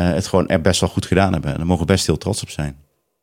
het 0.00 0.26
gewoon 0.26 0.48
er 0.48 0.60
best 0.60 0.80
wel 0.80 0.88
goed 0.90 1.06
gedaan 1.06 1.32
hebben. 1.32 1.50
En 1.50 1.56
daar 1.56 1.66
mogen 1.66 1.86
we 1.86 1.92
best 1.92 2.06
heel 2.06 2.18
trots 2.18 2.42
op 2.42 2.50
zijn. 2.50 2.76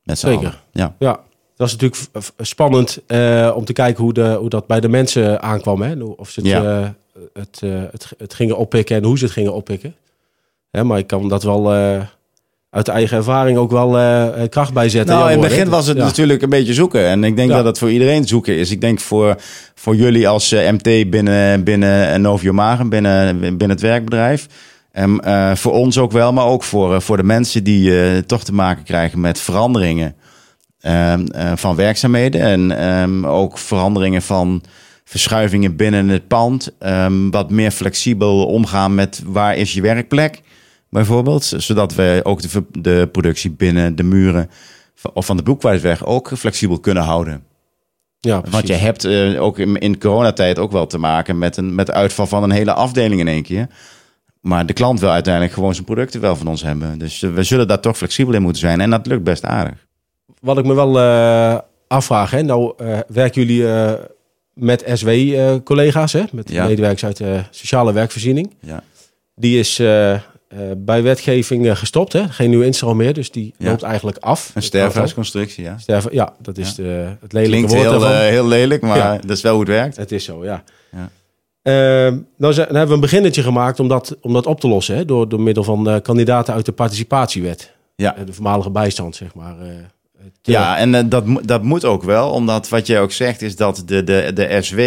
Met 0.04 0.20
z'n 0.20 0.26
Zeker. 0.28 0.40
allen. 0.48 0.60
Ja. 0.72 0.96
Ja, 1.00 1.12
dat 1.12 1.22
was 1.56 1.72
natuurlijk 1.78 2.02
spannend 2.38 3.00
eh, 3.08 3.52
om 3.56 3.66
te 3.66 3.74
kijken 3.74 4.04
hoe, 4.04 4.14
de, 4.14 4.36
hoe 4.40 4.50
dat 4.50 4.68
bij 4.68 4.80
de 4.80 4.90
mensen 4.90 5.42
aankwam. 5.42 5.82
Hè? 5.82 6.04
Of 6.04 6.30
ze 6.30 6.40
het, 6.40 6.50
Ja. 6.50 6.64
eh, 6.82 6.88
het, 7.34 7.60
eh, 7.64 7.70
het, 7.92 8.12
het 8.18 8.34
gingen 8.34 8.58
oppikken 8.58 8.96
en 8.96 9.04
hoe 9.04 9.18
ze 9.18 9.24
het 9.24 9.34
gingen 9.34 9.54
oppikken. 9.54 9.96
Hè, 10.72 10.84
maar 10.84 10.98
ik 10.98 11.08
kan 11.08 11.30
dat 11.30 11.44
wel 11.44 11.74
eh, 11.74 12.02
uit 12.70 12.88
eigen 12.88 13.18
ervaring 13.18 13.58
ook 13.58 13.72
wel 13.72 13.98
eh, 13.98 14.44
eh, 14.44 14.50
kracht 14.50 14.74
bijzetten. 14.74 15.16
Nou, 15.16 15.28
Ja, 15.28 15.34
in 15.36 15.40
het 15.42 15.50
begin 15.50 15.70
was 15.70 15.88
het 15.88 15.98
Ja. 15.98 16.04
natuurlijk 16.04 16.42
een 16.42 16.50
beetje 16.50 16.74
zoeken. 16.74 17.06
En 17.06 17.24
ik 17.24 17.36
denk 17.36 17.50
dat 17.50 17.66
het 17.66 17.78
voor 17.78 17.92
iedereen 17.92 18.28
zoeken 18.28 18.56
is. 18.58 18.72
Ik 18.72 18.82
denk 18.82 19.00
voor, 19.00 19.36
voor 19.76 19.96
jullie 19.96 20.28
als 20.28 20.52
eh, 20.52 20.72
MT 20.72 21.10
binnen, 21.10 21.64
binnen 21.64 22.22
Novio 22.22 22.54
Magen, 22.54 22.90
binnen, 22.90 23.40
binnen 23.40 23.70
het 23.70 23.82
werkbedrijf. 23.82 24.48
En 24.92 25.20
eh, 25.20 25.56
voor 25.56 25.72
ons 25.72 25.98
ook 25.98 26.12
wel, 26.12 26.34
maar 26.34 26.46
ook 26.46 26.64
voor, 26.64 26.94
eh, 26.96 27.00
voor 27.00 27.18
de 27.18 27.24
mensen 27.24 27.64
die 27.64 28.02
eh, 28.02 28.18
toch 28.18 28.44
te 28.44 28.54
maken 28.54 28.84
krijgen 28.84 29.20
met 29.20 29.40
veranderingen 29.40 30.16
ehm, 30.80 31.26
eh, 31.26 31.52
van 31.56 31.76
werkzaamheden. 31.76 32.42
En 32.42 32.78
ehm, 32.78 33.26
ook 33.26 33.58
veranderingen 33.58 34.22
van 34.22 34.64
verschuivingen 35.04 35.76
binnen 35.76 36.08
het 36.08 36.28
pand. 36.28 36.72
Ehm, 36.80 37.30
wat 37.30 37.50
meer 37.50 37.72
flexibel 37.72 38.46
omgaan 38.46 38.96
met 38.96 39.22
waar 39.26 39.58
is 39.58 39.74
je 39.74 39.82
werkplek, 39.82 40.42
bijvoorbeeld. 40.90 41.54
Zodat 41.58 41.96
we 41.96 42.20
ook 42.24 42.42
de, 42.42 42.66
de 42.72 43.10
productie 43.12 43.52
binnen 43.52 43.96
de 43.96 44.04
muren 44.04 44.50
of 45.14 45.26
van 45.26 45.38
de 45.38 45.44
boekwijdweg 45.44 46.06
ook 46.06 46.32
flexibel 46.38 46.80
kunnen 46.80 47.04
houden. 47.04 47.44
Ja, 48.20 48.42
Want 48.50 48.68
je 48.68 48.74
hebt 48.74 49.08
ook 49.38 49.60
in, 49.60 49.78
in 49.78 50.00
coronatijd 50.00 50.60
ook 50.60 50.72
wel 50.72 50.88
te 50.88 50.98
maken 50.98 51.38
met 51.38 51.58
een 51.58 51.76
met 51.76 51.92
uitval 51.92 52.28
van 52.28 52.44
een 52.44 52.52
hele 52.52 52.74
afdeling 52.74 53.20
in 53.20 53.28
één 53.28 53.44
keer. 53.44 53.68
Maar 54.42 54.66
de 54.66 54.74
klant 54.74 55.00
wil 55.00 55.10
uiteindelijk 55.10 55.54
gewoon 55.54 55.74
zijn 55.74 55.86
producten 55.86 56.22
wel 56.22 56.36
van 56.36 56.48
ons 56.48 56.64
hebben. 56.64 56.98
Dus 57.00 57.24
eh, 57.24 57.34
we 57.34 57.44
zullen 57.44 57.68
daar 57.68 57.80
toch 57.80 57.98
flexibel 57.98 58.34
in 58.34 58.42
moeten 58.42 58.62
zijn. 58.62 58.82
En 58.82 58.90
dat 58.90 59.06
lukt 59.06 59.24
best 59.24 59.44
aardig. 59.46 59.88
Wat 60.42 60.58
ik 60.58 60.66
me 60.66 60.74
wel 60.74 61.00
eh, 61.00 61.58
afvraag, 61.88 62.32
hè? 62.32 62.42
nou 62.42 62.74
eh, 62.78 62.98
werken 63.08 63.46
jullie 63.46 63.68
met 64.54 64.84
SW-collega's, 64.94 66.14
hè? 66.14 66.24
met 66.32 66.52
Ja. 66.52 66.66
medewerkers 66.66 67.06
uit 67.06 67.18
de 67.18 67.44
sociale 67.50 67.94
werkvoorziening. 67.94 68.54
Ja. 68.62 68.84
Die 69.36 69.60
is 69.60 69.76
bij 70.78 71.04
wetgeving 71.04 71.78
gestopt, 71.80 72.14
hè? 72.14 72.30
geen 72.30 72.50
nieuwe 72.50 72.66
instroom 72.66 72.98
meer, 72.98 73.14
dus 73.14 73.32
die 73.32 73.54
Ja. 73.58 73.70
loopt 73.70 73.84
eigenlijk 73.84 74.18
af. 74.18 74.52
Een 74.54 74.62
sterfhuisconstructie, 74.62 75.64
ja. 75.64 75.78
Sterven, 75.78 76.14
ja, 76.14 76.34
dat 76.42 76.58
is 76.58 76.76
de, 76.76 77.16
het 77.22 77.34
lelijke 77.34 77.66
Klinkt 77.66 77.90
woord 77.92 78.02
heel, 78.04 78.18
heel 78.20 78.48
lelijk, 78.48 78.82
maar 78.82 79.22
dat 79.22 79.38
is 79.38 79.42
wel 79.42 79.52
hoe 79.52 79.62
het 79.62 79.72
werkt. 79.72 79.98
Het 79.98 80.12
is 80.12 80.24
zo, 80.24 80.44
ja. 80.44 80.64
Ja. 80.92 81.10
Ehm, 81.70 82.18
nou, 82.38 82.54
dan 82.56 82.66
hebben 82.66 82.88
we 82.88 82.94
een 82.94 83.00
beginnetje 83.00 83.44
gemaakt 83.44 83.80
om 83.80 83.88
dat, 83.88 84.18
om 84.22 84.34
dat 84.34 84.46
op 84.46 84.60
te 84.60 84.68
lossen. 84.68 84.96
Hè? 84.96 85.06
Door, 85.06 85.30
door 85.30 85.42
middel 85.42 85.64
van 85.64 85.90
eh, 85.90 86.02
kandidaten 86.02 86.54
uit 86.54 86.66
de 86.66 86.72
participatiewet. 86.72 87.74
Ja. 87.96 88.16
Eh, 88.18 88.26
de 88.26 88.34
voormalige 88.34 88.70
bijstand, 88.70 89.16
zeg 89.16 89.34
maar. 89.36 89.60
eh, 89.60 89.68
te- 90.42 90.52
Ja, 90.52 90.78
en 90.78 91.10
dat, 91.10 91.24
dat 91.44 91.64
moet 91.64 91.86
ook 91.86 92.04
wel, 92.04 92.30
omdat 92.32 92.70
wat 92.70 92.88
jij 92.88 93.02
ook 93.02 93.12
zegt 93.12 93.42
is 93.42 93.56
dat 93.56 93.84
de, 93.86 94.04
de, 94.04 94.32
de 94.34 94.58
SW, 94.62 94.78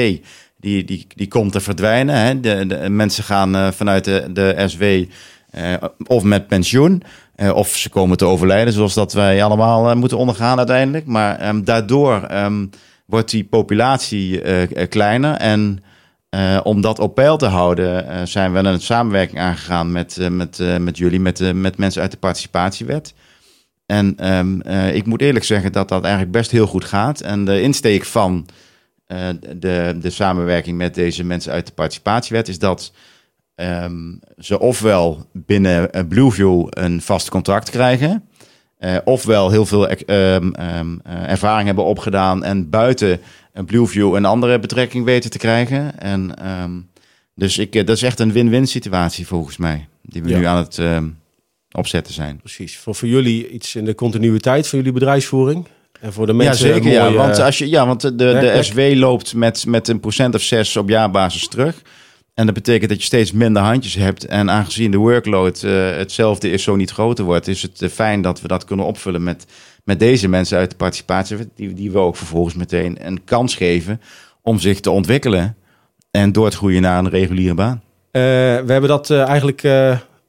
die, 0.61 0.85
die, 0.85 1.07
die 1.15 1.29
komt 1.29 1.53
te 1.53 1.61
verdwijnen. 1.61 2.15
Hè? 2.15 2.41
De, 2.41 2.67
de, 2.67 2.89
mensen 2.89 3.25
gaan 3.25 3.73
vanuit 3.73 4.05
de, 4.05 4.27
de 4.33 4.65
SW 4.67 4.83
eh, 5.51 5.73
of 6.07 6.23
met 6.23 6.47
pensioen. 6.47 7.03
Eh, 7.35 7.55
of 7.55 7.69
ze 7.69 7.89
komen 7.91 8.17
te 8.17 8.25
overlijden, 8.25 8.73
zoals 8.73 8.95
dat 8.95 9.13
wij 9.13 9.45
allemaal 9.45 9.97
moeten 9.97 10.19
ondergaan 10.19 10.59
uiteindelijk. 10.59 11.07
Maar 11.07 11.39
ehm, 11.39 11.63
daardoor 11.65 12.23
ehm, 12.23 12.67
wordt 13.07 13.31
die 13.31 13.45
populatie 13.45 14.41
kleiner. 14.89 15.35
En 15.35 15.83
eh, 16.33 16.61
om 16.63 16.81
dat 16.81 16.99
op 16.99 17.15
peil 17.15 17.37
te 17.37 17.47
houden, 17.47 18.09
eh, 18.09 18.21
zijn 18.25 18.53
we 18.53 18.59
een 18.59 18.81
samenwerking 18.81 19.39
aangegaan 19.39 19.93
met, 19.93 20.19
eh, 20.19 20.29
met, 20.29 20.59
met 20.81 20.99
jullie, 20.99 21.21
met, 21.21 21.55
met 21.55 21.77
mensen 21.77 22.03
uit 22.03 22.11
de 22.11 22.17
participatiewet. 22.17 23.15
En 23.87 24.17
ehm, 24.17 24.61
eh, 24.61 24.95
ik 24.95 25.07
moet 25.07 25.21
eerlijk 25.21 25.45
zeggen 25.45 25.73
dat 25.73 25.89
dat 25.89 26.03
eigenlijk 26.03 26.33
best 26.33 26.51
heel 26.51 26.67
goed 26.67 26.85
gaat. 26.85 27.21
En 27.21 27.45
de 27.45 27.63
insteek 27.63 28.05
van 28.05 28.47
de, 29.57 29.97
de 30.01 30.11
samenwerking 30.11 30.77
met 30.77 30.95
deze 30.95 31.25
mensen 31.25 31.53
uit 31.53 31.67
de 31.67 31.73
participatiewet 31.73 32.49
is 32.49 32.59
dat 32.59 32.93
ehm, 33.55 34.15
ze 34.39 34.61
ofwel 34.61 35.31
binnen 35.33 35.91
Blueview 36.09 36.67
een 36.71 37.03
vast 37.03 37.29
contract 37.29 37.71
krijgen, 37.71 38.29
eh, 38.83 38.97
ofwel 39.05 39.51
heel 39.51 39.67
veel 39.67 39.89
ehm, 39.89 40.51
ehm, 40.53 40.97
eh, 41.05 41.31
ervaring 41.31 41.67
hebben 41.67 41.85
opgedaan 41.85 42.45
en 42.45 42.71
buiten 42.71 43.21
eh, 43.53 43.65
Blueview 43.65 44.15
een 44.15 44.25
andere 44.25 44.59
betrekking 44.59 45.05
weten 45.05 45.31
te 45.31 45.39
krijgen. 45.39 46.01
En 46.01 46.35
ehm, 46.39 46.71
dus 47.35 47.59
ik, 47.59 47.75
eh, 47.75 47.87
dat 47.87 47.97
is 47.97 48.03
echt 48.03 48.21
een 48.21 48.33
win-win 48.33 48.67
situatie 48.67 49.27
volgens 49.27 49.57
mij, 49.57 49.89
die 50.03 50.23
we 50.23 50.29
Ja. 50.29 50.39
nu 50.39 50.45
aan 50.45 50.57
het 50.57 50.81
opzetten 51.73 52.15
zijn. 52.15 52.37
Precies. 52.37 52.79
Voor, 52.79 52.95
voor 52.95 53.09
jullie 53.09 53.51
iets 53.51 53.75
in 53.75 53.85
de 53.85 53.95
continuïteit 53.95 54.69
van 54.69 54.79
jullie 54.79 54.95
bedrijfsvoering. 54.95 55.67
En 56.01 56.13
voor 56.13 56.27
de 56.27 56.33
mensen 56.33 56.69
ja, 56.69 56.75
zeker. 56.75 56.87
een 56.87 56.93
Ja, 56.93 57.13
want, 57.13 57.39
als 57.39 57.59
je, 57.59 57.69
ja, 57.69 57.87
want 57.87 58.01
de, 58.01 58.15
de. 58.15 58.59
SW 58.61 58.79
loopt 58.95 59.35
met, 59.35 59.67
met 59.67 59.89
een 59.89 60.01
procent 60.01 60.35
of 60.35 60.43
zes 60.43 60.77
op 60.77 60.89
jaarbasis 60.89 61.49
terug. 61.49 61.83
En 62.43 62.49
dat 62.49 62.57
betekent 62.57 62.91
dat 62.91 62.99
je 62.99 63.05
steeds 63.07 63.33
minder 63.33 63.63
handjes 63.63 63.95
hebt. 63.95 64.27
En 64.27 64.51
aangezien 64.51 64.91
de 64.91 64.97
workload 64.97 65.63
eh, 65.63 65.73
hetzelfde 65.73 66.51
is, 66.51 66.63
zo 66.63 66.77
niet 66.77 66.91
groter 66.91 67.25
wordt, 67.25 67.49
is 67.49 67.63
het 67.63 67.83
eh, 67.83 67.89
fijn 67.89 68.23
dat 68.23 68.41
we 68.41 68.49
dat 68.49 68.65
kunnen 68.65 68.87
opvullen 68.87 69.23
met, 69.23 69.47
met 69.85 69.99
deze 69.99 70.29
mensen 70.29 70.59
uit 70.59 70.71
de 70.71 70.77
participatie. 70.77 71.37
Die, 71.55 71.73
die 71.75 71.91
we 71.91 71.99
ook 71.99 72.17
vervolgens 72.17 72.55
meteen 72.55 73.07
een 73.07 73.25
kans 73.25 73.55
geven 73.55 74.01
om 74.41 74.59
zich 74.59 74.81
te 74.81 74.91
ontwikkelen 74.91 75.57
en 76.11 76.33
door 76.33 76.51
te 76.51 76.57
groeien 76.57 76.83
naar 76.83 76.99
een 76.99 77.09
reguliere 77.09 77.55
baan. 77.55 77.83
Eh, 78.11 78.23
we 78.23 78.73
hebben 78.73 78.89
dat 78.89 79.11
eigenlijk 79.11 79.69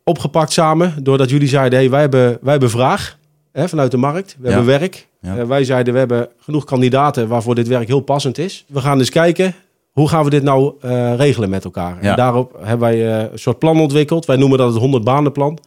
opgepakt 0.03 0.51
samen. 0.51 1.03
Doordat 1.03 1.29
jullie 1.29 1.48
zeiden, 1.48 1.79
hey, 1.79 1.89
wij, 1.89 2.01
hebben, 2.01 2.38
wij 2.41 2.51
hebben 2.51 2.70
vraag 2.70 3.17
hè, 3.51 3.70
vanuit 3.70 3.91
de 3.91 3.98
markt. 3.98 4.36
We 4.39 4.48
Ja. 4.50 4.53
hebben 4.55 4.79
werk. 4.79 5.08
Ja. 5.22 5.46
Wij 5.46 5.63
zeiden, 5.63 5.93
we 5.93 6.00
hebben 6.00 6.29
genoeg 6.39 6.63
kandidaten 6.63 7.27
waarvoor 7.27 7.55
dit 7.55 7.67
werk 7.67 7.88
heel 7.88 8.00
passend 8.01 8.38
is. 8.38 8.65
We 8.67 8.79
gaan 8.79 8.98
dus 8.98 9.10
kijken, 9.10 9.55
hoe 9.93 10.09
gaan 10.09 10.23
we 10.23 10.29
dit 10.29 10.43
nou 10.43 10.73
eh, 10.81 11.15
regelen 11.15 11.50
met 11.50 11.63
elkaar? 11.63 11.97
Ja. 12.01 12.09
En 12.09 12.15
daarop 12.15 12.57
hebben 12.59 12.79
wij 12.79 13.17
eh, 13.17 13.31
een 13.31 13.39
soort 13.39 13.59
plan 13.59 13.79
ontwikkeld. 13.79 14.25
Wij 14.25 14.35
noemen 14.35 14.57
dat 14.57 14.69
het 14.69 14.81
100 14.81 15.03
banenplan. 15.03 15.59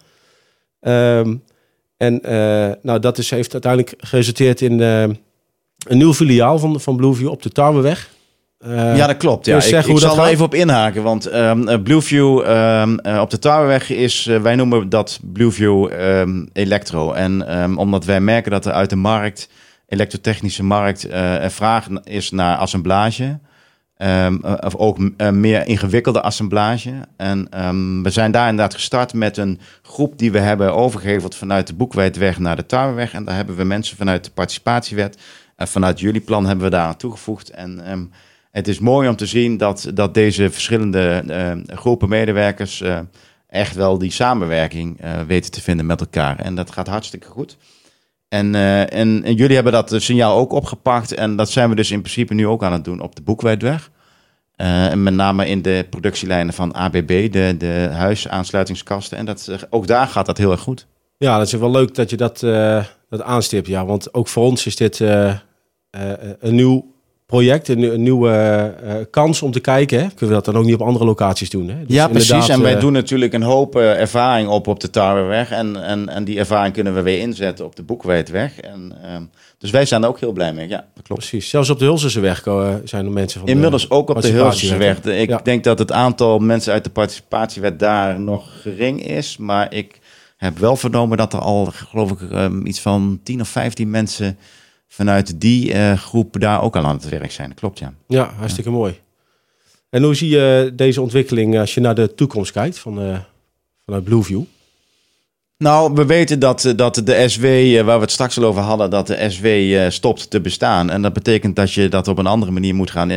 Ehm, 0.81 1.37
en 1.97 2.23
eh, 2.23 2.75
nou, 2.83 2.99
dat 2.99 3.19
is, 3.19 3.31
heeft 3.31 3.53
uiteindelijk 3.53 3.95
geresulteerd 3.99 4.61
in 4.61 4.81
een 4.81 5.19
nieuw 5.89 6.15
filiaal 6.15 6.59
van, 6.59 6.81
van 6.81 6.97
Blueview 6.97 7.29
op 7.29 7.43
de 7.43 7.51
Tarweweg. 7.51 8.15
Ja, 8.75 9.07
dat 9.07 9.17
klopt. 9.17 9.47
Ja. 9.47 9.57
Ik, 9.57 9.85
hoe 9.85 9.99
zal 9.99 10.11
er 10.11 10.23
gaat? 10.23 10.27
even 10.27 10.45
op 10.45 10.55
inhaken. 10.55 11.03
Want 11.03 11.27
eh, 11.27 11.53
Blueview 11.83 12.41
ehm, 12.41 12.97
eh, 12.97 13.21
op 13.21 13.31
de 13.31 13.39
Towerweg 13.39 13.91
is, 13.91 14.25
wij 14.25 14.55
noemen 14.55 14.89
dat 14.89 15.21
Blueview 15.23 15.91
Electro. 16.53 17.13
En 17.13 17.79
omdat 17.79 18.05
wij 18.05 18.21
merken 18.21 18.51
dat 18.51 18.67
er 18.67 18.73
uit 18.73 18.91
de 18.91 18.97
markt, 18.97 19.49
elektrotechnische 19.89 20.65
markt, 20.65 21.07
een 21.11 21.51
vraag 21.51 21.89
is 22.05 22.31
naar 22.31 22.57
assemblage. 22.57 23.39
Ehm, 23.97 24.37
eh, 24.43 24.55
of 24.61 24.75
ook 24.75 24.99
eh, 25.17 25.31
meer 25.31 25.67
ingewikkelde 25.67 26.23
assemblage. 26.23 26.93
En 27.17 27.47
ehm, 27.51 28.03
we 28.03 28.11
zijn 28.11 28.31
daar 28.31 28.49
inderdaad 28.49 28.75
gestart 28.75 29.15
met 29.15 29.37
een 29.37 29.61
groep 29.83 30.19
die 30.19 30.33
we 30.33 30.39
hebben 30.39 30.75
overgeheveld 30.75 31.35
vanuit 31.35 31.67
de 31.67 31.75
Boekwijdweg 31.75 32.39
naar 32.39 32.57
de 32.57 32.67
Tarweweg. 32.67 33.13
En 33.13 33.25
daar 33.25 33.37
hebben 33.37 33.57
we 33.57 33.65
mensen 33.65 33.97
vanuit 33.97 34.25
de 34.25 34.31
participatiewet 34.31 35.19
en 35.57 35.69
vanuit 35.69 36.01
jullie 36.01 36.21
plan 36.21 36.47
hebben 36.47 36.65
we 36.65 36.71
daar 36.71 36.87
aan 36.87 36.97
toegevoegd. 36.97 37.51
En 37.51 37.87
ehm, 37.87 38.05
het 38.57 38.69
is 38.69 38.79
mooi 38.79 39.09
om 39.09 39.17
te 39.17 39.27
zien 39.27 39.57
dat, 39.57 39.91
dat 39.95 40.15
deze 40.15 40.51
verschillende 40.51 41.23
eh, 41.27 41.77
groepen 41.77 42.09
medewerkers 42.09 42.81
eh, 42.81 42.99
echt 43.49 43.75
wel 43.75 43.99
die 43.99 44.11
samenwerking 44.11 45.01
eh, 45.01 45.21
weten 45.21 45.51
te 45.51 45.63
vinden 45.63 45.87
met 45.87 46.01
elkaar. 46.01 46.39
En 46.39 46.55
dat 46.55 46.71
gaat 46.71 46.87
hartstikke 46.87 47.27
goed. 47.27 47.57
En, 48.29 48.55
eh, 48.55 48.81
en, 48.81 49.25
en 49.25 49.35
jullie 49.35 49.55
hebben 49.55 49.73
dat 49.73 49.95
signaal 49.97 50.39
ook 50.39 50.53
opgepakt. 50.53 51.15
En 51.15 51.37
dat 51.37 51.51
zijn 51.51 51.69
we 51.69 51.75
dus 51.75 51.91
in 51.91 52.01
principe 52.01 52.35
nu 52.35 52.47
ook 52.47 52.63
aan 52.63 52.73
het 52.73 52.85
doen 52.85 53.01
op 53.01 53.17
de 53.17 53.23
Boekwijdweg. 53.23 53.91
Eh, 54.55 54.91
en 54.91 55.03
met 55.03 55.15
name 55.15 55.49
in 55.49 55.63
de 55.63 55.87
productielijnen 55.91 56.55
van 56.55 56.75
ABB, 56.75 57.33
de, 57.33 57.55
de 57.59 57.89
huisaansluitingskasten. 57.93 59.19
En 59.19 59.25
dat, 59.25 59.49
eh, 59.49 59.59
ook 59.71 59.87
daar 59.87 60.07
gaat 60.07 60.27
dat 60.27 60.39
heel 60.39 60.51
erg 60.51 60.61
goed. 60.61 60.87
Ja, 61.19 61.39
dat 61.39 61.47
is 61.47 61.53
wel 61.53 61.71
leuk 61.71 61.95
dat 61.95 62.11
je 62.11 62.17
dat, 62.17 62.43
eh, 62.43 62.85
dat 63.09 63.23
aanstipt. 63.23 63.67
Ja, 63.67 63.87
want 63.87 64.15
ook 64.15 64.29
voor 64.29 64.45
ons 64.45 64.67
is 64.67 64.77
dit 64.77 65.01
eh, 65.01 65.29
eh, 65.29 65.39
een 66.39 66.55
nieuw 66.55 66.95
project, 67.27 67.69
een, 67.69 67.79
nieuw- 67.79 67.93
een 67.93 68.03
nieuwe 68.03 68.31
eh, 68.85 68.95
kans 69.11 69.43
om 69.43 69.51
te 69.51 69.61
kijken. 69.61 69.99
Hè? 69.99 70.07
Kunnen 70.07 70.29
we 70.37 70.43
dat 70.43 70.45
dan 70.45 70.57
ook 70.57 70.65
niet 70.65 70.75
op 70.75 70.83
andere 70.83 71.05
locaties 71.05 71.51
doen? 71.51 71.69
Hè? 71.69 71.85
Dus 71.87 71.97
ja, 71.97 72.09
precies. 72.09 72.49
En 72.49 72.63
wij 72.63 72.75
eh, 72.75 72.81
doen 72.81 72.93
natuurlijk 72.93 73.33
een 73.33 73.43
hoop 73.43 73.77
eh, 73.77 74.01
ervaring 74.01 74.49
op 74.49 74.67
op 74.67 74.81
de 74.81 74.91
Tarweweg. 74.91 75.51
En, 75.51 75.85
en, 75.85 76.09
en 76.09 76.25
die 76.25 76.39
ervaring 76.39 76.75
kunnen 76.75 76.95
we 76.95 77.03
weer 77.03 77.19
inzetten 77.19 77.65
op 77.65 77.77
de 77.77 77.83
Boekwijdweg. 77.83 78.61
En, 78.61 78.93
ehm, 79.03 79.23
dus 79.59 79.71
wij 79.71 79.85
zijn 79.87 80.03
er 80.03 80.09
ook 80.09 80.21
heel 80.21 80.33
blij 80.33 80.53
mee. 80.53 80.69
Ja, 80.69 80.85
dat 80.95 81.03
klopt. 81.05 81.21
Precies. 81.21 81.49
Zelfs 81.49 81.71
op 81.71 81.79
de 81.79 81.85
Hulsenseweg 81.85 82.43
zijn 82.85 83.05
er 83.07 83.13
mensen 83.13 83.39
van. 83.39 83.49
de- 83.49 83.55
Inmiddels 83.55 83.91
ook 83.91 84.09
op 84.09 84.21
de 84.23 84.29
Hilversweg. 84.29 85.03
Ik 85.05 85.29
Ja. 85.29 85.41
denk 85.43 85.65
dat 85.65 85.79
het 85.79 85.93
aantal 85.93 86.39
mensen 86.39 86.73
uit 86.73 86.85
de 86.85 86.91
participatiewet 86.91 87.79
daar 87.79 88.21
nog 88.21 88.61
gering 88.61 89.07
is. 89.07 89.37
Maar 89.37 89.75
ik 89.75 89.99
heb 90.37 90.59
wel 90.59 90.77
vernomen 90.77 91.17
dat 91.17 91.33
er 91.33 91.39
al, 91.41 91.65
geloof 91.73 92.11
ik, 92.11 92.31
ehm, 92.31 92.67
iets 92.67 92.81
van 92.81 93.21
10 93.23 93.41
of 93.41 93.49
15 93.49 93.91
mensen 93.91 94.39
vanuit 94.89 95.41
die 95.41 95.73
eh, 95.73 95.99
groep 95.99 96.41
daar 96.41 96.63
ook 96.63 96.77
al 96.77 96.85
aan 96.85 96.97
het 96.97 97.09
werk 97.09 97.33
zijn. 97.33 97.55
Klopt, 97.55 97.79
ja. 97.79 97.93
Ja, 98.09 98.33
hartstikke 98.37 98.71
mooi. 98.71 99.01
En 99.91 100.03
hoe 100.03 100.15
zie 100.15 100.29
je 100.29 100.73
deze 100.75 101.01
ontwikkeling 101.01 101.59
als 101.59 101.75
je 101.75 101.81
naar 101.81 101.95
de 101.95 102.15
toekomst 102.15 102.53
kijkt 102.53 102.79
van, 102.79 103.01
eh, 103.01 103.19
vanuit 103.85 104.05
Blueview? 104.05 104.43
Nou, 105.59 105.95
we 105.95 106.07
weten 106.07 106.39
dat, 106.39 106.65
eh, 106.65 106.77
dat 106.77 106.95
de 107.05 107.29
SW, 107.29 107.43
waar 107.85 107.97
we 107.97 108.03
het 108.03 108.11
straks 108.11 108.39
al 108.39 108.45
over 108.45 108.63
hadden, 108.63 108.91
dat 108.91 109.07
de 109.07 109.31
SW 109.31 109.47
stopt 109.89 110.31
te 110.31 110.41
bestaan. 110.41 110.91
En 110.91 111.03
dat 111.03 111.13
betekent 111.13 111.57
dat 111.57 111.73
je 111.73 111.89
dat 111.89 112.09
op 112.09 112.19
een 112.19 112.27
andere 112.27 112.53
manier 112.53 112.75
moet 112.75 112.91
gaan 112.91 113.11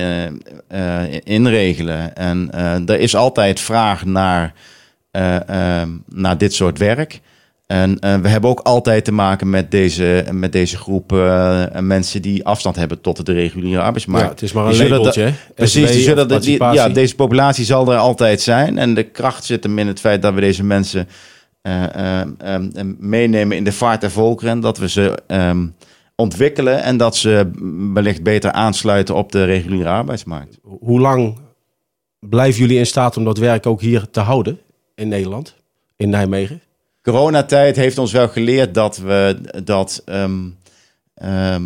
inregelen. 1.23 2.15
En 2.15 2.51
er 2.85 2.99
is 2.99 3.15
altijd 3.15 3.59
vraag 3.59 4.05
naar, 4.05 4.53
naar 6.07 6.37
dit 6.37 6.53
soort 6.53 6.77
werk. 6.77 7.21
En 7.71 7.99
eh, 7.99 8.15
we 8.15 8.27
hebben 8.27 8.49
ook 8.49 8.59
altijd 8.59 9.05
te 9.05 9.11
maken 9.11 9.49
met 9.49 9.71
deze, 9.71 10.25
met 10.31 10.51
deze 10.51 10.77
groep 10.77 11.13
eh, 11.13 11.65
mensen 11.79 12.21
die 12.21 12.45
afstand 12.45 12.75
hebben 12.75 13.01
tot 13.01 13.25
de 13.25 13.33
reguliere 13.33 13.81
arbeidsmarkt. 13.81 14.25
ja, 14.25 14.31
het 14.31 14.41
is 14.41 14.51
maar 14.51 14.65
een 14.65 14.77
labeltje. 14.77 15.33
Precies, 15.55 15.91
die 15.91 16.01
zullen 16.01 16.41
die, 16.41 16.63
ja, 16.63 16.89
deze 16.89 17.15
populatie 17.15 17.65
zal 17.65 17.91
er 17.91 17.97
altijd 17.97 18.41
zijn. 18.41 18.77
En 18.77 18.93
de 18.93 19.03
kracht 19.03 19.43
zit 19.45 19.63
hem 19.63 19.79
in 19.79 19.87
het 19.87 19.99
feit 19.99 20.21
dat 20.21 20.33
we 20.33 20.39
deze 20.39 20.63
mensen 20.63 21.07
eh, 21.61 22.21
meenemen 22.97 23.57
in 23.57 23.63
de 23.63 23.71
vaart 23.71 24.01
der 24.01 24.11
volkeren. 24.11 24.51
En 24.51 24.59
dat 24.59 24.77
we 24.77 24.89
ze 24.89 25.17
ehm, 25.27 25.67
ontwikkelen 26.15 26.83
en 26.83 26.97
dat 26.97 27.15
ze 27.15 27.51
wellicht 27.93 28.23
beter 28.23 28.51
aansluiten 28.51 29.15
op 29.15 29.31
de 29.31 29.43
reguliere 29.43 29.89
arbeidsmarkt. 29.89 30.57
Hoe 30.79 30.99
lang 30.99 31.37
blijven 32.19 32.59
jullie 32.59 32.77
in 32.77 32.85
staat 32.85 33.17
om 33.17 33.23
dat 33.23 33.37
werk 33.37 33.65
ook 33.65 33.81
hier 33.81 34.09
te 34.09 34.19
houden 34.19 34.59
in 34.95 35.07
Nederland, 35.07 35.55
in 35.95 36.09
Nijmegen? 36.09 36.61
Coronatijd 37.09 37.75
heeft 37.75 37.97
ons 37.97 38.11
wel 38.11 38.27
geleerd 38.27 38.73
dat 38.73 38.97
we 38.97 39.41
dat 39.63 40.01
ehm, 40.05 40.39
ehm, 41.13 41.63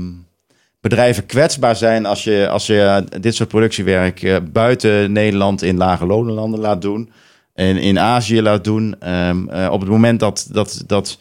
bedrijven 0.82 1.26
kwetsbaar 1.26 1.76
zijn 1.76 2.06
als 2.06 2.24
je, 2.24 2.50
als 2.50 2.68
je 2.68 3.04
dit 3.20 3.36
soort 3.36 3.50
productiewerk 3.50 4.24
eh, 4.24 4.38
buiten 4.52 5.12
Nederland 5.12 5.62
in 5.62 5.78
lage 5.78 6.06
lonenlanden 6.06 6.60
laat 6.60 6.82
doen. 6.82 7.12
En 7.54 7.78
in 7.78 8.00
Azië 8.00 8.42
laat 8.42 8.64
doen. 8.64 8.96
Ehm, 9.00 9.50
eh, 9.50 9.72
op 9.72 9.80
het 9.80 9.90
moment 9.90 10.20
dat, 10.20 10.48
dat, 10.52 10.84
dat 10.88 11.18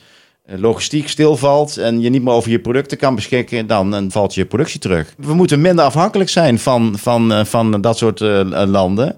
logistiek 0.47 1.09
stilvalt 1.09 1.77
en 1.77 2.01
je 2.01 2.11
niet 2.11 2.23
meer 2.23 2.33
over 2.33 2.51
je 2.51 2.61
producten 2.61 2.99
kan 2.99 3.15
beschikken, 3.15 3.67
dan, 3.67 3.91
dan 3.91 4.11
valt 4.11 4.35
je 4.35 4.47
productie 4.47 4.81
terug. 4.81 5.15
We 5.17 5.35
moeten 5.35 5.61
minder 5.61 5.85
afhankelijk 5.85 6.31
zijn 6.31 6.59
van, 6.59 6.99
van, 6.99 7.33
eh, 7.33 7.45
van 7.45 7.81
dat 7.81 7.99
soort 7.99 8.21
landen. 8.51 9.17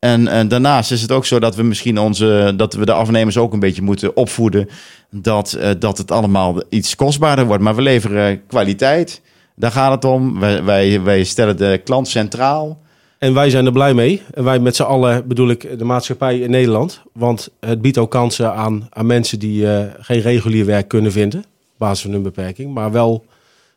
En, 0.00 0.28
en 0.28 0.48
daarnaast 0.48 0.92
is 0.92 1.02
het 1.02 1.12
ook 1.12 1.26
zo 1.26 1.38
dat 1.38 1.56
we 1.56 1.62
misschien 1.62 1.98
onze, 1.98 2.52
dat 2.56 2.74
we 2.74 2.84
de 2.84 2.92
afnemers 2.92 3.36
ook 3.36 3.52
een 3.52 3.60
beetje 3.60 3.82
moeten 3.82 4.16
opvoeden. 4.16 4.68
Dat, 5.10 5.52
eh, 5.52 5.70
dat 5.78 5.98
het 5.98 6.10
allemaal 6.10 6.62
iets 6.68 6.96
kostbaarder 6.96 7.46
wordt. 7.46 7.62
Maar 7.62 7.74
we 7.74 7.82
leveren 7.82 8.46
kwaliteit. 8.46 9.20
Daar 9.56 9.72
gaat 9.72 9.92
het 9.92 10.04
om. 10.04 10.40
Wij, 10.40 10.64
wij, 10.64 11.02
wij 11.02 11.24
stellen 11.24 11.56
de 11.56 11.80
klant 11.84 12.08
centraal. 12.08 12.78
En 13.18 13.34
wij 13.34 13.50
zijn 13.50 13.66
er 13.66 13.72
blij 13.72 13.94
mee. 13.94 14.22
En 14.34 14.44
wij 14.44 14.58
met 14.58 14.76
z'n 14.76 14.82
allen 14.82 15.28
bedoel 15.28 15.50
ik 15.50 15.78
de 15.78 15.84
maatschappij 15.84 16.38
in 16.38 16.50
Nederland. 16.50 17.02
Want 17.12 17.48
het 17.60 17.82
biedt 17.82 17.98
ook 17.98 18.10
kansen 18.10 18.54
aan, 18.54 18.86
aan 18.90 19.06
mensen 19.06 19.38
die 19.38 19.72
eh, 19.72 19.84
geen 19.98 20.20
regulier 20.20 20.66
werk 20.66 20.88
kunnen 20.88 21.12
vinden. 21.12 21.40
Op 21.40 21.78
basis 21.78 22.02
van 22.02 22.12
hun 22.12 22.22
beperking. 22.22 22.74
Maar 22.74 22.92
wel 22.92 23.24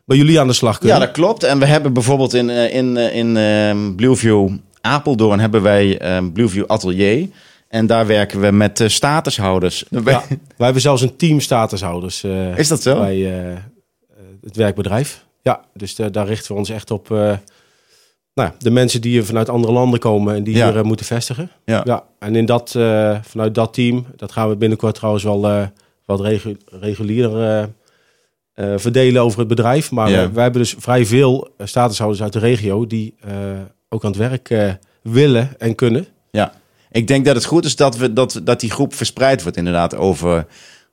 bij 0.04 0.16
jullie 0.16 0.40
aan 0.40 0.46
de 0.46 0.52
slag 0.52 0.78
kunnen. 0.78 0.98
Ja, 0.98 1.04
dat 1.04 1.14
klopt. 1.14 1.42
En 1.42 1.58
we 1.58 1.66
hebben 1.66 1.92
bijvoorbeeld 1.92 2.34
in, 2.34 2.50
eh, 2.50 2.74
in, 2.74 2.96
eh, 2.96 3.16
in 3.16 3.36
ehm, 3.36 3.94
Blueview 3.94 4.48
Apeldoorn 4.84 5.40
hebben 5.40 5.62
wij 5.62 5.98
ehm, 5.98 6.30
Blueview 6.32 6.64
Atelier. 6.66 7.28
En 7.68 7.86
daar 7.86 8.06
werken 8.06 8.40
we 8.40 8.50
met 8.50 8.82
statushouders. 8.86 9.84
Ja, 9.90 10.02
wij 10.02 10.20
hebben 10.56 10.82
zelfs 10.82 11.02
een 11.02 11.16
team 11.16 11.40
statushouders 11.40 12.24
eh, 12.24 12.58
Is 12.58 12.68
dat 12.68 12.82
zo? 12.82 12.98
bij 12.98 13.46
eh, 13.48 13.56
het 14.42 14.56
werkbedrijf. 14.56 15.24
Ja, 15.42 15.64
dus 15.74 15.94
daar 15.94 16.26
richten 16.26 16.52
we 16.52 16.58
ons 16.58 16.68
echt 16.70 16.90
op 16.90 17.10
eh, 17.10 17.16
nou, 18.34 18.48
ja, 18.48 18.54
de 18.58 18.70
mensen 18.70 19.00
die 19.00 19.22
vanuit 19.22 19.48
andere 19.48 19.72
landen 19.72 20.00
komen 20.00 20.34
en 20.34 20.44
die 20.44 20.56
Ja. 20.56 20.72
hier 20.72 20.84
moeten 20.84 21.06
vestigen. 21.06 21.50
Ja. 21.64 21.80
Ja, 21.84 22.04
en 22.18 22.36
in 22.36 22.46
dat, 22.46 22.70
vanuit 23.22 23.54
dat 23.54 23.74
team, 23.74 24.06
dat 24.16 24.32
gaan 24.32 24.48
we 24.48 24.56
binnenkort 24.56 24.94
trouwens 24.94 25.24
wel 25.24 25.68
wat 26.04 26.20
regu 26.20 26.56
regulier 26.64 27.68
verdelen 28.76 29.22
over 29.22 29.38
het 29.38 29.48
bedrijf. 29.48 29.90
Maar 29.90 30.10
Ja. 30.10 30.32
wij 30.32 30.42
hebben 30.42 30.60
dus 30.62 30.74
vrij 30.78 31.06
veel 31.06 31.48
statushouders 31.58 32.22
uit 32.22 32.32
de 32.32 32.38
regio 32.38 32.86
die 32.86 33.14
ook 33.94 34.04
aan 34.04 34.10
het 34.10 34.18
werk 34.20 34.50
eh, 34.50 34.72
willen 35.02 35.54
en 35.58 35.74
kunnen. 35.74 36.06
Ja, 36.30 36.52
ik 36.90 37.06
denk 37.06 37.24
dat 37.24 37.34
het 37.34 37.44
goed 37.44 37.64
is 37.64 37.76
dat, 37.76 37.96
we, 37.96 38.12
dat, 38.12 38.40
dat 38.44 38.60
die 38.60 38.70
groep 38.70 38.94
verspreid 38.94 39.42
wordt 39.42 39.56
inderdaad 39.56 39.96
over, 39.96 40.46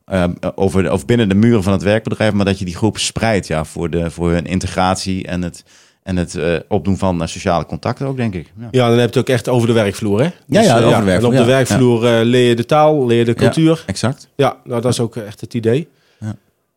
eh, 0.05 0.27
over, 0.55 0.91
of 0.91 1.05
binnen 1.05 1.29
de 1.29 1.35
muren 1.35 1.63
van 1.63 1.73
het 1.73 1.81
werkbedrijf, 1.81 2.33
maar 2.33 2.45
dat 2.45 2.59
je 2.59 2.65
die 2.65 2.75
groep 2.75 2.97
spreidt 2.97 3.47
ja, 3.47 3.65
voor, 3.65 3.89
de, 3.89 4.11
voor 4.11 4.31
hun 4.31 4.45
integratie 4.45 5.27
en 5.27 5.41
het, 5.41 5.63
en 6.03 6.17
het 6.17 6.35
eh, 6.35 6.55
opdoen 6.67 6.97
van 6.97 7.21
eh, 7.21 7.27
sociale 7.27 7.65
contacten 7.65 8.07
ook, 8.07 8.17
denk 8.17 8.33
ik. 8.33 8.51
Ja. 8.59 8.67
Ja, 8.71 8.89
dan 8.89 8.99
heb 8.99 9.13
je 9.13 9.19
het 9.19 9.29
ook 9.29 9.35
echt 9.35 9.49
over 9.49 9.67
de 9.67 9.73
werkvloer, 9.73 10.19
hè? 10.19 10.29
Ja, 10.45 10.61
ja, 10.61 10.79
eh, 10.79 10.87
over 10.87 10.99
de 10.99 11.05
werkvloer, 11.05 11.13
En 11.13 11.25
op 11.25 11.31
de 11.31 11.37
ja. 11.37 11.45
werkvloer 11.45 12.01
leer 12.25 12.49
je 12.49 12.55
de 12.55 12.65
taal, 12.65 13.05
leer 13.05 13.17
je 13.17 13.25
de 13.25 13.33
cultuur. 13.33 13.83
Exact. 13.85 14.27
Ja, 14.35 14.57
nou 14.63 14.81
dat 14.81 14.91
is 14.91 14.99
ook 14.99 15.15
echt 15.15 15.41
het 15.41 15.53
idee. 15.53 15.87
Ja. 16.19 16.35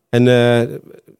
En 0.09 0.23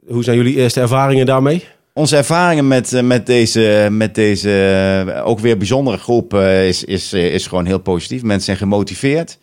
hoe 0.07 0.23
zijn 0.23 0.37
jullie 0.37 0.55
eerste 0.55 0.81
ervaringen 0.81 1.25
daarmee? 1.25 1.63
Onze 1.97 2.17
ervaringen 2.17 2.67
met, 2.67 2.93
eh, 2.93 3.01
met 3.01 3.25
deze, 3.25 3.87
met 3.91 4.15
deze 4.15 4.73
eh, 5.07 5.27
ook 5.27 5.39
weer 5.39 5.57
bijzondere 5.57 5.97
groep 5.97 6.33
eh, 6.33 6.67
is, 6.67 6.83
is, 6.83 7.13
is 7.13 7.47
gewoon 7.47 7.65
heel 7.65 7.79
positief. 7.79 8.23
Mensen 8.23 8.45
zijn 8.45 8.57
gemotiveerd. 8.57 9.37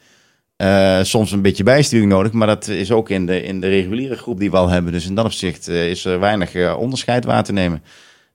Soms 1.03 1.33
een 1.33 1.43
beetje 1.43 1.63
bijsturing 1.63 2.11
nodig, 2.11 2.33
maar 2.33 2.47
dat 2.47 2.69
is 2.69 2.91
ook 2.91 3.11
in 3.11 3.27
de, 3.27 3.43
in 3.43 3.61
de 3.61 3.69
reguliere 3.69 4.17
groep 4.17 4.39
die 4.39 4.51
we 4.51 4.57
al 4.57 4.69
hebben. 4.69 4.93
Dus 4.93 5.07
in 5.07 5.15
dat 5.15 5.25
opzicht 5.25 5.69
is 5.69 6.05
er 6.05 6.21
weinig 6.21 6.77
onderscheid 6.77 7.25
waar 7.25 7.45
te 7.45 7.53
nemen, 7.53 7.83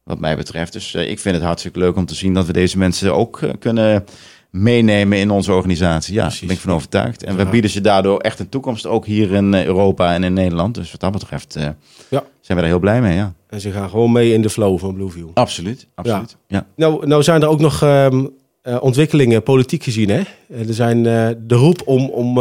wat 0.04 0.20
mij 0.20 0.36
betreft. 0.36 0.74
Dus 0.74 0.94
ik 0.96 1.20
vind 1.20 1.36
het 1.36 1.44
hartstikke 1.44 1.80
leuk 1.80 1.96
om 1.96 2.06
te 2.06 2.16
zien 2.16 2.34
dat 2.34 2.46
we 2.46 2.54
deze 2.54 2.78
mensen 2.78 3.14
ook 3.14 3.40
kunnen 3.60 4.06
meenemen 4.50 5.18
in 5.18 5.32
onze 5.32 5.54
organisatie. 5.54 6.14
Ja, 6.14 6.22
daar 6.22 6.38
ben 6.42 6.50
ik 6.50 6.60
van 6.60 6.74
overtuigd. 6.74 7.24
En 7.24 7.36
we 7.38 7.46
bieden 7.46 7.70
ze 7.70 7.82
daardoor 7.82 8.20
echt 8.20 8.40
een 8.40 8.50
toekomst, 8.50 8.86
ook 8.86 9.06
hier 9.06 9.32
in 9.32 9.54
Europa 9.54 10.14
en 10.14 10.24
in 10.24 10.34
Nederland. 10.34 10.76
Dus 10.76 10.92
wat 10.92 11.00
dat 11.00 11.12
betreft 11.12 11.54
Ja. 11.54 11.76
zijn 12.10 12.24
we 12.42 12.56
daar 12.56 12.66
heel 12.66 12.80
blij 12.80 13.02
mee, 13.02 13.16
ja. 13.16 13.34
En 13.50 13.62
ze 13.62 13.72
gaan 13.72 13.90
gewoon 13.90 14.12
mee 14.12 14.34
in 14.34 14.42
de 14.42 14.50
flow 14.50 14.80
van 14.80 14.94
Blueview. 14.94 15.28
Absoluut, 15.34 15.88
absoluut. 15.96 16.38
Ja. 16.48 16.66
Nou, 16.76 17.08
nou 17.08 17.24
zijn 17.24 17.42
er 17.42 17.48
ook 17.48 17.60
nog 17.60 17.82
ehm, 17.82 18.26
eh, 18.68 18.78
ontwikkelingen 18.80 19.44
politiek 19.44 19.84
gezien, 19.84 20.10
hè? 20.10 20.22
Eh, 20.54 20.68
er 20.68 20.74
zijn 20.74 21.06
eh, 21.06 21.28
de 21.38 21.56
roep 21.56 21.82
om, 21.86 22.10
om, 22.10 22.40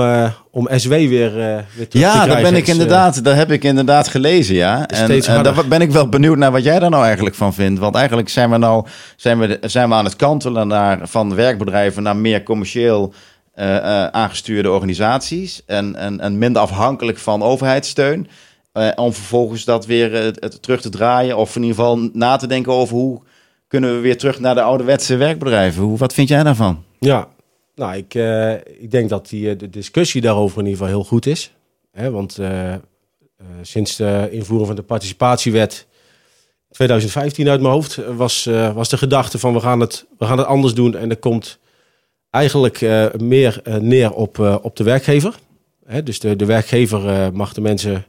om 0.51 0.69
SW 0.77 0.89
weer, 0.89 1.35
weer 1.77 1.89
te 1.89 1.99
Ja, 1.99 2.27
daar 2.27 2.43
ben 2.43 2.55
ik 2.55 2.67
inderdaad, 2.67 3.25
daar 3.25 3.37
heb 3.37 3.51
ik 3.51 3.65
inderdaad 3.65 4.09
gelezen, 4.09 4.55
ja. 4.55 4.87
En, 4.87 5.11
en 5.23 5.43
daar 5.43 5.69
ben 5.69 5.81
ik 5.81 5.91
wel 5.91 6.09
benieuwd 6.09 6.37
naar 6.37 6.53
wat 6.53 6.65
jij 6.65 6.79
daar 6.79 6.91
nou 6.91 7.05
eigenlijk 7.05 7.37
van 7.37 7.55
vindt. 7.55 7.81
Want 7.81 7.95
eigenlijk 7.95 8.29
zijn 8.29 8.51
we 8.51 8.57
nou 8.57 8.87
zijn 9.17 9.39
we, 9.39 9.59
zijn 9.61 9.89
we 9.89 9.95
aan 9.95 10.05
het 10.05 10.17
kantelen 10.17 10.69
naar, 10.69 11.09
van 11.09 11.35
werkbedrijven 11.35 12.03
naar 12.03 12.17
meer 12.17 12.43
commercieel 12.43 13.13
aangestuurde 14.11 14.71
organisaties. 14.71 15.63
En, 15.67 15.97
en, 15.97 16.21
en 16.21 16.39
minder 16.39 16.63
afhankelijk 16.63 17.19
van 17.19 17.43
overheidssteun. 17.43 18.29
Eh, 18.77 18.89
om 18.95 19.13
vervolgens 19.13 19.65
dat 19.65 19.87
weer 19.87 20.15
eh, 20.15 20.49
terug 20.49 20.81
te 20.81 20.89
draaien. 20.89 21.37
Of 21.37 21.57
in 21.57 21.63
ieder 21.63 21.77
geval 21.77 21.97
na 22.13 22.37
te 22.37 22.47
denken 22.47 22.73
over 22.73 22.97
hoe 22.97 23.21
kunnen 23.69 23.95
we 23.95 24.01
weer 24.01 24.19
terug 24.19 24.41
naar 24.41 24.55
de 24.55 24.63
ouderwetse 24.63 25.17
werkbedrijven. 25.17 25.83
Hoe, 25.83 25.99
wat 25.99 26.13
vind 26.13 26.29
jij 26.29 26.43
daarvan? 26.43 26.85
Ja, 26.99 27.29
nou, 27.75 27.97
ik, 27.97 28.15
eh, 28.15 28.53
ik 28.55 28.91
denk 28.91 29.09
dat 29.09 29.29
die, 29.29 29.57
de 29.57 29.71
discussie 29.71 30.21
daarover 30.21 30.59
in 30.59 30.65
ieder 30.65 30.79
geval 30.79 30.95
heel 30.95 31.09
goed 31.09 31.27
is. 31.27 31.53
Hè, 31.93 32.11
want 32.11 32.39
sinds 33.63 33.97
de 33.97 34.29
invoering 34.31 34.67
van 34.67 34.77
de 34.77 34.83
participatiewet 34.83 35.87
2015 36.71 37.49
uit 37.49 37.61
mijn 37.61 37.73
hoofd 37.73 37.97
was, 38.17 38.45
was 38.75 38.89
de 38.89 38.99
gedachte 38.99 39.39
van 39.39 39.53
we 39.53 39.61
gaan, 39.61 39.81
het, 39.81 40.07
we 40.19 40.25
gaan 40.25 40.39
het 40.39 40.47
anders 40.47 40.75
doen. 40.75 40.97
En 40.97 41.11
er 41.11 41.17
komt 41.17 41.59
eigenlijk 42.31 42.81
meer 43.19 43.63
neer 43.81 44.13
op, 44.13 44.39
op 44.63 44.77
de 44.77 44.85
werkgever. 44.85 45.35
Hè, 45.87 46.03
dus 46.03 46.21
de, 46.21 46.37
de 46.37 46.45
werkgever 46.45 47.33
mag 47.33 47.53
de 47.53 47.61
mensen 47.61 48.07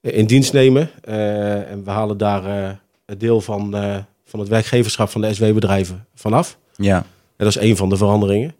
in 0.00 0.26
dienst 0.26 0.52
nemen. 0.52 0.90
eh, 1.00 1.70
en 1.70 1.84
we 1.84 1.90
halen 1.90 2.18
daar 2.18 2.44
eh, 2.44 2.70
het 3.06 3.20
deel 3.20 3.40
van, 3.40 3.76
eh, 3.76 3.96
van 4.24 4.40
het 4.40 4.48
werkgeverschap 4.48 5.08
van 5.08 5.20
de 5.20 5.34
SW-bedrijven 5.34 6.06
vanaf. 6.14 6.58
Ja. 6.76 6.96
En 6.96 7.44
dat 7.44 7.56
is 7.56 7.62
een 7.62 7.76
van 7.76 7.88
de 7.88 7.96
veranderingen. 7.96 8.54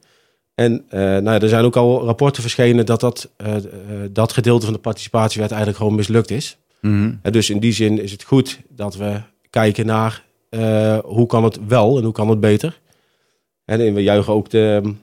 En 0.55 0.85
nou 0.91 1.25
ja, 1.25 1.41
er 1.41 1.49
zijn 1.49 1.65
ook 1.65 1.77
al 1.77 2.05
rapporten 2.05 2.43
verschenen 2.43 2.87
dat 2.87 3.01
dat, 3.01 3.31
dat 4.11 4.33
gedeelte 4.33 4.65
van 4.65 4.75
de 4.75 4.81
participatiewet 4.81 5.49
eigenlijk 5.49 5.79
gewoon 5.79 5.95
mislukt 5.95 6.31
is. 6.31 6.57
Mhm. 6.81 7.15
En 7.23 7.33
dus 7.33 7.51
in 7.51 7.59
die 7.59 7.73
zin 7.73 8.03
is 8.03 8.13
het 8.13 8.23
goed 8.23 8.61
dat 8.69 8.97
we 8.97 9.21
kijken 9.51 9.87
naar 9.87 10.25
hoe 11.05 11.27
kan 11.27 11.45
het 11.45 11.59
wel 11.67 11.99
en 11.99 12.05
hoe 12.05 12.13
kan 12.13 12.29
het 12.29 12.41
beter. 12.41 12.81
En 13.65 13.95
we 13.95 14.03
juichen 14.03 14.33
ook 14.33 14.51
de, 14.51 14.95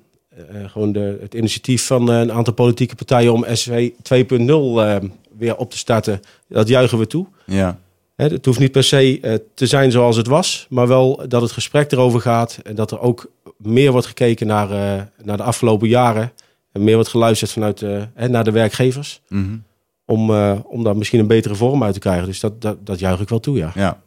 gewoon 0.65 0.91
de, 0.91 1.17
het 1.21 1.33
initiatief 1.33 1.85
van 1.85 2.09
een 2.09 2.31
aantal 2.31 2.53
politieke 2.53 2.95
partijen 2.95 3.33
om 3.33 3.45
SW 3.51 3.71
2.0 3.71 3.79
eh, 4.09 4.95
weer 5.37 5.55
op 5.55 5.71
te 5.71 5.77
starten. 5.77 6.19
Dat 6.47 6.67
juichen 6.67 6.97
we 6.97 7.07
toe. 7.07 7.27
Ja. 7.45 7.79
Hè, 8.15 8.27
het 8.27 8.45
hoeft 8.45 8.59
niet 8.59 8.71
per 8.71 8.83
se 8.83 9.19
eh, 9.21 9.33
te 9.53 9.67
zijn 9.67 9.91
zoals 9.91 10.15
het 10.17 10.27
was, 10.27 10.67
maar 10.69 10.87
wel 10.87 11.27
dat 11.27 11.41
het 11.41 11.51
gesprek 11.51 11.91
erover 11.91 12.21
gaat 12.21 12.59
en 12.63 12.75
dat 12.75 12.91
er 12.91 12.99
ook 12.99 13.31
meer 13.57 13.91
wordt 13.91 14.07
gekeken 14.07 14.47
naar, 14.47 14.71
eh, 14.71 15.03
naar 15.23 15.37
de 15.37 15.43
afgelopen 15.43 15.87
jaren 15.87 16.31
en 16.71 16.83
meer 16.83 16.95
wordt 16.95 17.09
geluisterd 17.09 17.51
vanuit 17.51 17.81
eh, 17.81 18.03
hè, 18.13 18.27
naar 18.27 18.43
de 18.43 18.51
werkgevers 18.51 19.21
Mhm. 19.27 19.57
om, 20.05 20.29
om 20.61 20.83
daar 20.83 20.97
misschien 20.97 21.19
een 21.19 21.27
betere 21.27 21.55
vorm 21.55 21.83
uit 21.83 21.93
te 21.93 21.99
krijgen. 21.99 22.25
Dus 22.25 22.39
dat, 22.39 22.61
dat, 22.61 22.85
dat 22.85 22.99
juich 22.99 23.19
ik 23.19 23.29
wel 23.29 23.39
toe, 23.39 23.57
ja. 23.57 23.71
Ja. 23.75 24.01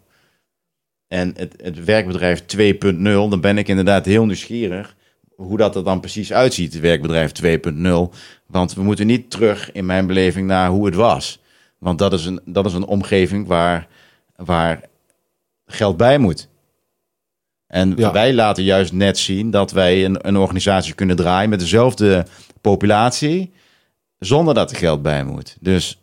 En 1.08 1.32
het, 1.36 1.54
het 1.62 1.84
werkbedrijf 1.84 2.42
2.0, 2.56 3.02
dan 3.02 3.40
ben 3.40 3.58
ik 3.58 3.68
inderdaad 3.68 4.04
heel 4.04 4.24
nieuwsgierig 4.24 4.96
hoe 5.38 5.56
dat 5.56 5.76
er 5.76 5.84
dan 5.84 6.00
precies 6.00 6.32
uitziet, 6.32 6.80
werkbedrijf 6.80 7.32
2.0. 7.42 8.16
Want 8.46 8.74
we 8.74 8.82
moeten 8.82 9.06
niet 9.06 9.30
terug 9.30 9.72
in 9.72 9.86
mijn 9.86 10.06
beleving 10.06 10.46
naar 10.46 10.68
hoe 10.68 10.86
het 10.86 10.94
was. 10.94 11.40
Want 11.78 11.98
dat 11.98 12.12
is 12.12 12.26
een, 12.26 12.40
dat 12.44 12.66
is 12.66 12.72
een 12.72 12.84
omgeving 12.86 13.46
waar, 13.46 13.86
waar 14.36 14.80
geld 15.66 15.96
bij 15.96 16.18
moet. 16.18 16.48
En 17.66 17.92
Ja. 17.96 18.12
wij 18.12 18.34
laten 18.34 18.64
juist 18.64 18.92
net 18.92 19.18
zien 19.18 19.50
dat 19.50 19.70
wij 19.72 20.04
een, 20.04 20.28
een 20.28 20.36
organisatie 20.36 20.94
kunnen 20.94 21.16
draaien 21.16 21.50
met 21.50 21.60
dezelfde 21.60 22.26
populatie, 22.60 23.52
zonder 24.18 24.54
dat 24.54 24.70
er 24.70 24.76
geld 24.76 25.02
bij 25.02 25.24
moet. 25.24 25.56
Dus 25.60 25.98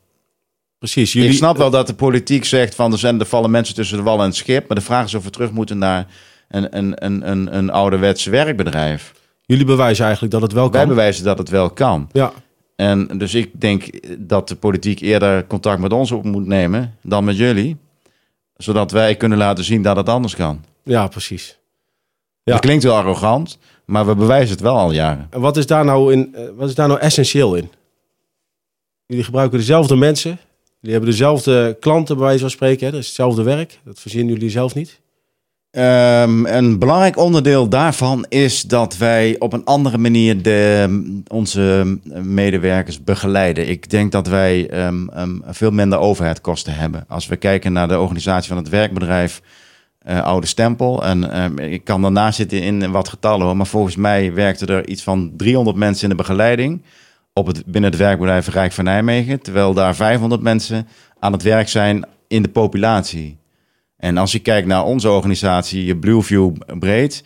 Precies. 0.78 1.14
Jullie, 1.14 1.30
ik 1.30 1.36
snap 1.36 1.58
wel 1.58 1.70
dat 1.70 1.88
de 1.88 1.94
politiek 1.94 2.46
zegt 2.46 2.76
van 2.76 2.92
er, 2.92 2.98
zijn, 2.98 3.20
er 3.20 3.26
vallen 3.26 3.52
mensen 3.52 3.76
tussen 3.76 3.98
de 3.98 4.04
wal 4.04 4.20
en 4.20 4.26
het 4.26 4.36
schip. 4.36 4.68
Maar 4.68 4.78
de 4.78 4.84
vraag 4.84 5.06
is 5.06 5.14
of 5.14 5.24
we 5.24 5.30
terug 5.30 5.52
moeten 5.52 5.78
naar 5.78 6.08
een, 6.48 6.78
een, 6.78 7.06
een, 7.06 7.30
een, 7.30 7.58
een 7.58 7.70
ouderwets 7.70 8.26
werkbedrijf. 8.26 9.14
Jullie 9.46 9.66
bewijzen 9.66 10.04
eigenlijk 10.04 10.34
dat 10.34 10.42
het 10.42 10.52
wel 10.54 10.72
Wij 10.72 10.80
kan. 10.80 10.90
bewijzen 10.90 11.24
dat 11.24 11.38
het 11.38 11.50
wel 11.50 11.70
kan. 11.70 12.10
Ja, 12.12 12.32
En 12.76 13.18
dus 13.18 13.34
ik 13.34 13.62
denk 13.62 13.90
dat 14.28 14.48
de 14.48 14.56
politiek 14.56 15.00
eerder 15.00 15.48
contact 15.48 15.80
met 15.82 15.94
ons 15.94 16.12
op 16.12 16.24
moet 16.24 16.46
nemen 16.46 16.96
dan 17.02 17.24
met 17.24 17.38
jullie. 17.38 17.78
Zodat 18.58 18.92
wij 18.92 19.16
kunnen 19.16 19.38
laten 19.38 19.64
zien 19.64 19.82
dat 19.82 19.96
het 19.96 20.10
anders 20.10 20.36
kan. 20.36 20.64
ja, 20.84 21.08
precies. 21.08 21.58
Ja. 22.44 22.52
Dat 22.54 22.62
klinkt 22.62 22.84
wel 22.84 22.96
arrogant, 22.96 23.58
maar 23.86 24.06
we 24.06 24.16
bewijzen 24.16 24.52
het 24.52 24.62
wel 24.62 24.78
al 24.78 24.92
jaren. 24.92 25.28
En 25.30 25.40
wat 25.42 25.58
is 25.58 25.66
daar 25.68 25.86
nou, 25.86 26.14
in, 26.14 26.36
eh, 26.36 26.44
wat 26.56 26.70
is 26.70 26.76
daar 26.76 26.88
nou 26.88 27.00
essentieel 27.00 27.56
in? 27.56 27.70
Jullie 29.06 29.24
gebruiken 29.24 29.58
dezelfde 29.58 29.96
mensen. 29.96 30.30
Jullie 30.80 30.96
hebben 30.98 31.10
dezelfde 31.10 31.78
klanten, 31.80 32.16
bij 32.16 32.26
wijze 32.26 32.40
van 32.42 32.50
spreken. 32.50 32.86
Hè? 32.86 32.92
Dat 32.92 33.02
is 33.02 33.06
hetzelfde 33.08 33.44
werk. 33.44 33.80
Dat 33.84 34.00
verzinnen 34.00 34.34
jullie 34.34 34.50
zelf 34.50 34.76
niet. 34.76 35.00
Ehm, 35.76 36.46
een 36.46 36.80
belangrijk 36.80 37.18
onderdeel 37.18 37.70
daarvan 37.70 38.26
is 38.30 38.62
dat 38.62 38.98
wij 38.98 39.36
op 39.40 39.54
een 39.54 39.66
andere 39.66 39.98
manier 39.98 40.42
de, 40.42 41.22
onze 41.28 41.98
medewerkers 42.24 43.04
begeleiden. 43.04 43.70
Ik 43.70 43.90
denk 43.90 44.12
dat 44.12 44.28
wij 44.28 44.70
ehm, 44.70 45.08
ehm, 45.08 45.38
veel 45.46 45.72
minder 45.72 46.00
overheidkosten 46.00 46.76
hebben. 46.76 47.06
Als 47.08 47.28
we 47.28 47.36
kijken 47.36 47.74
naar 47.74 47.88
de 47.88 48.00
organisatie 48.00 48.48
van 48.48 48.58
het 48.58 48.70
werkbedrijf 48.70 49.42
eh, 50.00 50.24
Oude 50.24 50.48
Stempel. 50.48 51.04
En 51.06 51.58
ik 51.58 51.84
kan 51.84 52.02
daarna 52.02 52.32
zitten 52.32 52.62
in 52.62 52.92
wat 52.92 53.10
getallen 53.10 53.46
hoor. 53.46 53.58
Maar 53.58 53.68
volgens 53.68 53.96
mij 53.96 54.34
werkten 54.34 54.68
er 54.68 54.88
iets 54.88 55.04
van 55.04 55.34
300 55.38 55.78
mensen 55.78 56.04
in 56.04 56.10
de 56.10 56.16
begeleiding. 56.24 56.82
Op 57.34 57.48
het, 57.48 57.66
binnen 57.66 57.92
het 57.92 58.00
werkbedrijf 58.00 58.48
Rijk 58.48 58.72
van 58.72 58.84
Nijmegen. 58.84 59.42
Terwijl 59.42 59.74
daar 59.74 59.96
500 59.96 60.42
mensen 60.42 60.88
aan 61.20 61.32
het 61.32 61.44
werk 61.44 61.68
zijn 61.68 62.06
in 62.28 62.42
de 62.42 62.50
populatie. 62.50 63.38
En 63.98 64.18
als 64.18 64.32
je 64.32 64.40
kijkt 64.40 64.68
naar 64.68 64.84
onze 64.84 65.10
organisatie, 65.10 65.96
Blueview 65.96 66.56
breed, 66.80 67.24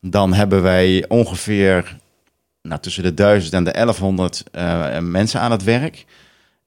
dan 0.00 0.32
hebben 0.32 0.62
wij 0.62 1.04
ongeveer 1.08 1.96
nou, 2.62 2.80
tussen 2.80 3.02
de 3.02 3.14
1000 3.14 3.52
en 3.54 3.64
de 3.64 3.70
1100 3.72 4.44
eh, 4.52 4.98
mensen 4.98 5.40
aan 5.40 5.50
het 5.50 5.64
werk. 5.64 6.04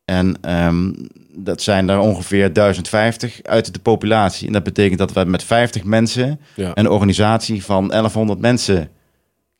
En 0.05 0.37
ehm, 0.41 0.91
dat 1.37 1.61
zijn 1.61 1.89
er 1.89 1.99
ongeveer 1.99 2.53
1050 2.53 3.39
uit 3.43 3.73
de 3.73 3.79
populatie. 3.79 4.47
En 4.47 4.53
dat 4.53 4.63
betekent 4.63 4.99
dat 4.99 5.13
we 5.13 5.23
met 5.25 5.43
50 5.43 5.83
mensen 5.83 6.39
Ja. 6.55 6.71
een 6.73 6.89
organisatie 6.89 7.63
van 7.63 7.87
1100 7.87 8.39
mensen 8.39 8.89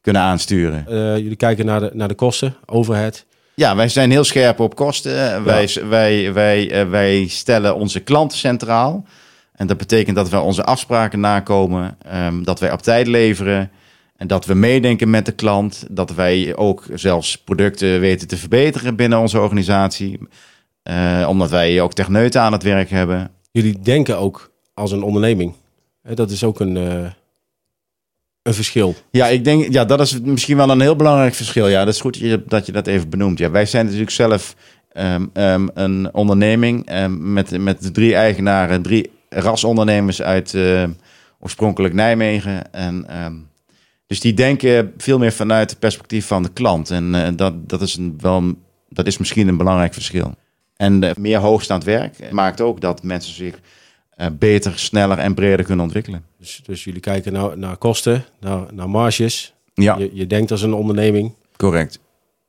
kunnen 0.02 0.22
aansturen. 0.22 0.88
Eh, 0.88 1.18
jullie 1.18 1.36
kijken 1.36 1.66
naar 1.66 1.80
de, 1.80 1.90
naar 1.94 2.08
de 2.08 2.14
kosten, 2.14 2.56
overhead. 2.66 3.26
Ja, 3.56 3.76
wij 3.76 3.90
zijn 3.90 4.12
heel 4.12 4.24
scherp 4.24 4.60
op 4.60 4.76
kosten. 4.76 5.44
Wij, 5.44 5.70
wij, 5.90 6.34
wij, 6.34 6.72
eh, 6.72 6.90
wij 6.90 7.28
stellen 7.28 7.76
onze 7.76 8.00
klanten 8.00 8.38
centraal. 8.38 9.06
En 9.56 9.68
dat 9.68 9.78
betekent 9.78 10.16
dat 10.16 10.30
wij 10.30 10.40
onze 10.40 10.64
afspraken 10.64 11.20
nakomen, 11.20 11.98
ehm, 12.02 12.44
dat 12.44 12.60
wij 12.60 12.72
op 12.72 12.82
tijd 12.82 13.08
leveren 13.08 13.72
en 14.18 14.28
dat 14.28 14.46
we 14.46 14.54
meedenken 14.54 15.10
met 15.10 15.26
de 15.26 15.32
klant. 15.32 15.86
Dat 15.90 16.14
wij 16.14 16.56
ook 16.56 16.86
zelfs 16.94 17.38
producten 17.38 18.00
weten 18.00 18.28
te 18.28 18.38
verbeteren 18.38 18.96
binnen 18.96 19.20
onze 19.20 19.40
organisatie. 19.40 20.20
Eh, 20.84 21.26
omdat 21.30 21.50
wij 21.50 21.82
ook 21.82 21.94
techneuten 21.94 22.42
aan 22.42 22.52
het 22.52 22.64
werk 22.64 22.90
hebben. 22.90 23.32
Jullie 23.52 23.80
denken 23.80 24.18
ook 24.18 24.52
als 24.74 24.92
een 24.92 25.04
onderneming. 25.04 25.54
Dat 26.02 26.32
is 26.32 26.44
ook 26.44 26.60
een, 26.60 26.78
eh, 26.78 27.12
een 28.42 28.54
verschil. 28.54 28.96
Ja, 29.12 29.28
ik 29.28 29.44
denk, 29.44 29.74
ja, 29.74 29.86
dat 29.86 30.02
is 30.02 30.22
misschien 30.22 30.58
wel 30.58 30.70
een 30.70 30.82
heel 30.82 30.96
belangrijk 30.96 31.34
verschil. 31.34 31.68
Ja, 31.68 31.86
dat 31.86 31.94
is 31.94 32.02
goed 32.02 32.50
dat 32.50 32.66
je 32.66 32.72
dat, 32.72 32.88
even 32.88 33.10
benoemt. 33.10 33.38
Ja, 33.38 33.52
wij 33.52 33.66
zijn 33.66 33.86
natuurlijk 33.86 34.12
zelf 34.12 34.56
ehm, 34.92 35.26
ehm, 35.34 35.68
een 35.74 36.14
onderneming 36.14 36.90
met, 37.10 37.60
met 37.60 37.94
drie 37.94 38.16
eigenaren, 38.16 38.82
drie 38.82 39.12
rasondernemers 39.36 40.22
uit 40.22 40.54
eh, 40.54 40.84
oorspronkelijk 41.40 41.94
Nijmegen. 41.94 42.74
En, 42.74 43.10
ehm, 43.10 43.36
dus 44.08 44.20
die 44.20 44.34
denken 44.34 44.94
veel 44.98 45.18
meer 45.18 45.32
vanuit 45.32 45.70
het 45.70 45.80
perspectief 45.80 46.28
van 46.28 46.44
de 46.44 46.50
klant. 46.50 46.90
En 46.90 47.16
eh, 47.16 47.28
dat, 47.36 47.70
dat, 47.70 47.82
is 47.82 47.96
een, 47.96 48.18
wel, 48.20 48.54
dat 48.90 49.08
is 49.08 49.18
misschien 49.18 49.48
een 49.48 49.58
belangrijk 49.58 49.94
verschil. 49.94 50.34
En 50.76 51.14
meer 51.18 51.38
hoogstaand 51.38 51.84
werk 51.84 52.32
maakt 52.32 52.62
ook 52.62 52.82
dat 52.82 53.04
mensen 53.04 53.34
zich 53.34 53.60
eh, 54.10 54.28
beter, 54.40 54.80
sneller 54.80 55.18
en 55.18 55.34
breder 55.34 55.66
kunnen 55.66 55.84
ontwikkelen. 55.84 56.26
Dus, 56.40 56.62
dus 56.66 56.84
jullie 56.84 57.00
kijken 57.02 57.34
naar, 57.34 57.58
naar 57.58 57.78
kosten, 57.78 58.26
naar, 58.40 58.74
naar 58.74 58.90
marges. 58.90 59.54
Ja, 59.74 59.98
Je, 59.98 60.10
je 60.14 60.28
denkt 60.28 60.52
als 60.52 60.62
een 60.62 60.74
onderneming. 60.74 61.34
correct. 61.58 62.00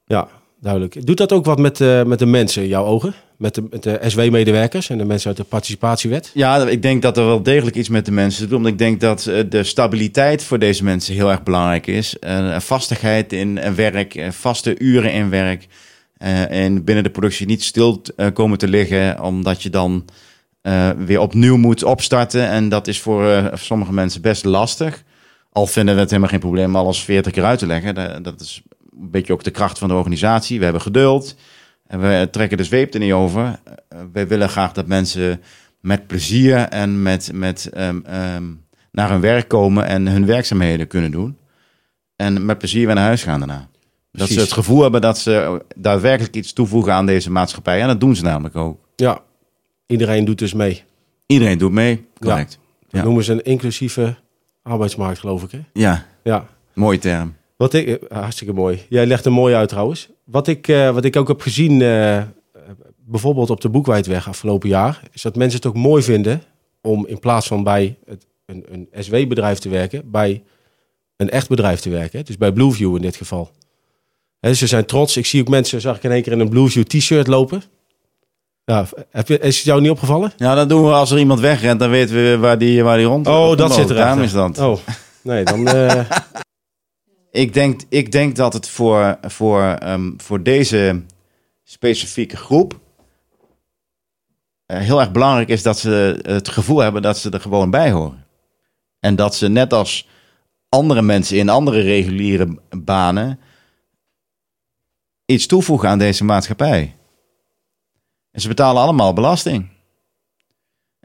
Ja, 0.04 0.28
duidelijk. 0.60 1.06
Doet 1.06 1.16
dat 1.16 1.32
ook 1.32 1.44
wat 1.44 1.58
met, 1.58 1.78
met 2.06 2.18
de 2.18 2.26
mensen 2.26 2.62
in 2.62 2.68
jouw 2.68 2.84
ogen? 2.84 3.14
Met 3.38 3.54
de, 3.54 3.64
de 3.80 4.00
SW-medewerkers 4.06 4.90
en 4.90 4.98
de 4.98 5.04
mensen 5.04 5.28
uit 5.28 5.36
de 5.36 5.44
participatiewet? 5.44 6.30
Ja, 6.34 6.66
ik 6.68 6.82
denk 6.82 7.02
dat 7.02 7.16
er 7.16 7.26
wel 7.26 7.42
degelijk 7.42 7.76
iets 7.76 7.88
met 7.88 8.04
de 8.04 8.12
mensen 8.12 8.42
te 8.42 8.48
doen. 8.48 8.62
Want 8.62 8.72
ik 8.72 8.78
denk 8.78 9.00
dat 9.00 9.26
eh, 9.26 9.40
de 9.48 9.64
stabiliteit 9.64 10.42
voor 10.44 10.58
deze 10.58 10.84
mensen 10.84 11.14
heel 11.14 11.30
erg 11.30 11.42
belangrijk 11.42 11.86
is. 11.86 12.16
Uh, 12.20 12.58
vastigheid 12.58 13.32
in 13.32 13.58
eh, 13.58 13.72
werk, 13.72 14.14
eh, 14.14 14.30
vaste 14.30 14.78
uren 14.78 15.12
in 15.12 15.30
werk. 15.30 15.66
eh, 16.16 16.50
en 16.64 16.84
binnen 16.84 17.04
de 17.04 17.10
productie 17.10 17.46
niet 17.46 17.62
stil 17.62 18.02
eh, 18.16 18.26
komen 18.32 18.58
te 18.58 18.68
liggen, 18.68 19.22
omdat 19.22 19.62
je 19.62 19.70
dan 19.70 20.04
eh, 20.62 20.90
weer 20.90 21.20
opnieuw 21.20 21.56
moet 21.56 21.82
opstarten. 21.84 22.48
En 22.48 22.68
dat 22.68 22.86
is 22.86 23.00
voor 23.00 23.30
eh, 23.30 23.46
sommige 23.54 23.92
mensen 23.92 24.20
best 24.20 24.44
lastig. 24.44 25.02
Al 25.52 25.66
vinden 25.66 25.94
we 25.94 26.00
het 26.00 26.10
helemaal 26.10 26.30
geen 26.30 26.40
probleem 26.40 26.76
alles 26.76 27.02
40 27.02 27.32
keer 27.32 27.44
uit 27.44 27.58
te 27.58 27.66
leggen. 27.66 27.94
Da- 27.94 28.20
Dat 28.20 28.40
is 28.40 28.62
een 29.00 29.10
beetje 29.10 29.32
ook 29.32 29.44
de 29.44 29.50
kracht 29.50 29.78
van 29.78 29.88
de 29.88 29.94
organisatie. 29.94 30.58
We 30.58 30.64
hebben 30.64 30.82
geduld. 30.82 31.34
En 31.86 32.00
we 32.00 32.28
trekken 32.30 32.56
de 32.56 32.64
zweep 32.64 32.94
er 32.94 33.00
niet 33.00 33.12
over. 33.12 33.60
Eh, 33.64 33.98
wij 34.12 34.26
willen 34.28 34.48
graag 34.48 34.72
dat 34.72 34.86
mensen 34.86 35.40
met 35.80 36.06
plezier 36.06 36.56
en 36.58 37.02
met, 37.02 37.30
met 37.34 37.70
ehm, 37.72 38.00
ehm, 38.04 38.44
naar 38.92 39.10
hun 39.10 39.20
werk 39.20 39.48
komen 39.48 39.86
en 39.86 40.06
hun 40.08 40.26
werkzaamheden 40.26 40.86
kunnen 40.86 41.10
doen. 41.10 41.36
En 42.16 42.44
met 42.46 42.58
plezier 42.58 42.86
weer 42.86 42.94
naar 42.94 43.04
huis 43.04 43.22
gaan 43.22 43.38
daarna. 43.38 43.68
Dat 44.12 44.28
ze 44.28 44.40
het 44.40 44.52
gevoel 44.52 44.82
hebben 44.82 45.00
dat 45.00 45.18
ze 45.18 45.62
daadwerkelijk 45.76 46.34
iets 46.36 46.52
toevoegen 46.52 46.92
aan 46.92 47.06
deze 47.06 47.30
maatschappij. 47.30 47.80
En 47.80 47.86
dat 47.86 48.00
doen 48.00 48.16
ze 48.16 48.22
namelijk 48.22 48.56
ook. 48.56 48.78
Ja, 48.96 49.20
iedereen 49.86 50.24
doet 50.24 50.38
dus 50.38 50.52
mee. 50.54 50.82
Iedereen 51.26 51.58
doet 51.58 51.72
mee. 51.72 52.06
Correct. 52.18 52.58
Dat 52.80 52.90
Ja. 53.00 53.02
noemen 53.02 53.24
ze 53.24 53.32
een 53.32 53.42
inclusieve 53.44 54.16
arbeidsmarkt, 54.62 55.18
geloof 55.18 55.42
ik. 55.42 55.50
Hè? 55.50 55.60
Ja, 55.72 56.06
Ja. 56.24 56.46
mooie 56.74 56.98
term. 56.98 57.34
Wat 57.56 57.72
ik, 57.74 57.88
eh, 57.88 58.18
hartstikke 58.18 58.52
mooi. 58.52 58.82
Jij 58.88 59.06
legt 59.06 59.24
er 59.24 59.32
mooi 59.32 59.54
uit 59.54 59.68
trouwens. 59.68 60.08
Wat 60.24 60.46
ik, 60.46 60.68
eh, 60.68 60.90
wat 60.90 61.04
ik 61.04 61.16
ook 61.16 61.28
heb 61.28 61.40
gezien, 61.40 61.82
eh, 61.82 62.22
bijvoorbeeld 62.96 63.50
op 63.50 63.60
de 63.60 63.68
Boekwijdweg 63.68 64.28
afgelopen 64.28 64.68
jaar, 64.68 65.02
is 65.12 65.22
dat 65.22 65.36
mensen 65.36 65.58
het 65.58 65.66
ook 65.66 65.74
mooi 65.74 66.02
vinden 66.02 66.42
om 66.82 67.06
in 67.06 67.18
plaats 67.18 67.46
van 67.46 67.62
bij 67.62 67.98
het, 68.06 68.26
een, 68.46 68.64
een 68.70 69.04
SW-bedrijf 69.04 69.58
te 69.58 69.68
werken, 69.68 70.10
bij 70.10 70.42
een 71.16 71.30
echt 71.30 71.48
bedrijf 71.48 71.80
te 71.80 71.90
werken. 71.90 72.24
Dus 72.24 72.36
bij 72.36 72.52
Blueview 72.52 72.96
in 72.96 73.02
dit 73.02 73.16
geval. 73.16 73.50
Ze 74.40 74.66
zijn 74.66 74.84
trots. 74.84 75.16
Ik 75.16 75.26
zie 75.26 75.40
ook 75.40 75.48
mensen, 75.48 75.80
zag 75.80 75.96
ik 75.96 76.02
in 76.02 76.10
één 76.10 76.22
keer 76.22 76.32
in 76.32 76.40
een 76.40 76.48
Blueview 76.48 76.82
t-shirt 76.82 77.26
lopen. 77.26 77.62
Ja, 78.64 78.86
heb 79.10 79.28
je, 79.28 79.38
is 79.38 79.56
het 79.56 79.64
jou 79.64 79.80
niet 79.80 79.90
opgevallen? 79.90 80.32
Ja, 80.36 80.54
dat 80.54 80.68
doen 80.68 80.84
we 80.84 80.92
als 80.92 81.10
er 81.10 81.18
iemand 81.18 81.40
wegrent, 81.40 81.80
dan 81.80 81.90
weten 81.90 82.14
we 82.14 82.38
waar 82.38 82.58
die, 82.58 82.82
waar 82.82 82.96
die 82.96 83.06
rond 83.06 83.26
Oh, 83.26 83.56
dat 83.56 83.74
zit 83.74 83.88
er 83.88 83.96
Daarom 83.96 84.22
is 84.22 84.32
dat. 84.32 84.58
Oh, 84.58 84.78
nee, 85.22 85.44
dan... 85.44 85.68
Ik 87.36 87.54
denk, 87.54 87.80
ik 87.88 88.12
denk 88.12 88.36
dat 88.36 88.52
het 88.52 88.68
voor, 88.68 89.18
voor, 89.22 89.62
ehm, 89.62 90.12
voor 90.16 90.42
deze 90.42 91.02
specifieke 91.64 92.36
groep 92.36 92.80
eh, 94.66 94.78
heel 94.78 95.00
erg 95.00 95.12
belangrijk 95.12 95.48
is 95.48 95.62
dat 95.62 95.78
ze 95.78 96.20
het 96.22 96.48
gevoel 96.48 96.78
hebben 96.78 97.02
dat 97.02 97.18
ze 97.18 97.30
er 97.30 97.40
gewoon 97.40 97.70
bij 97.70 97.90
horen. 97.90 98.26
En 99.00 99.16
dat 99.16 99.34
ze 99.34 99.48
net 99.48 99.72
als 99.72 100.08
andere 100.68 101.02
mensen 101.02 101.36
in 101.36 101.48
andere 101.48 101.80
reguliere 101.80 102.58
banen 102.70 103.40
iets 105.24 105.46
toevoegen 105.46 105.88
aan 105.88 105.98
deze 105.98 106.24
maatschappij. 106.24 106.96
En 108.30 108.40
ze 108.40 108.48
betalen 108.48 108.82
allemaal 108.82 109.12
belasting. 109.12 109.68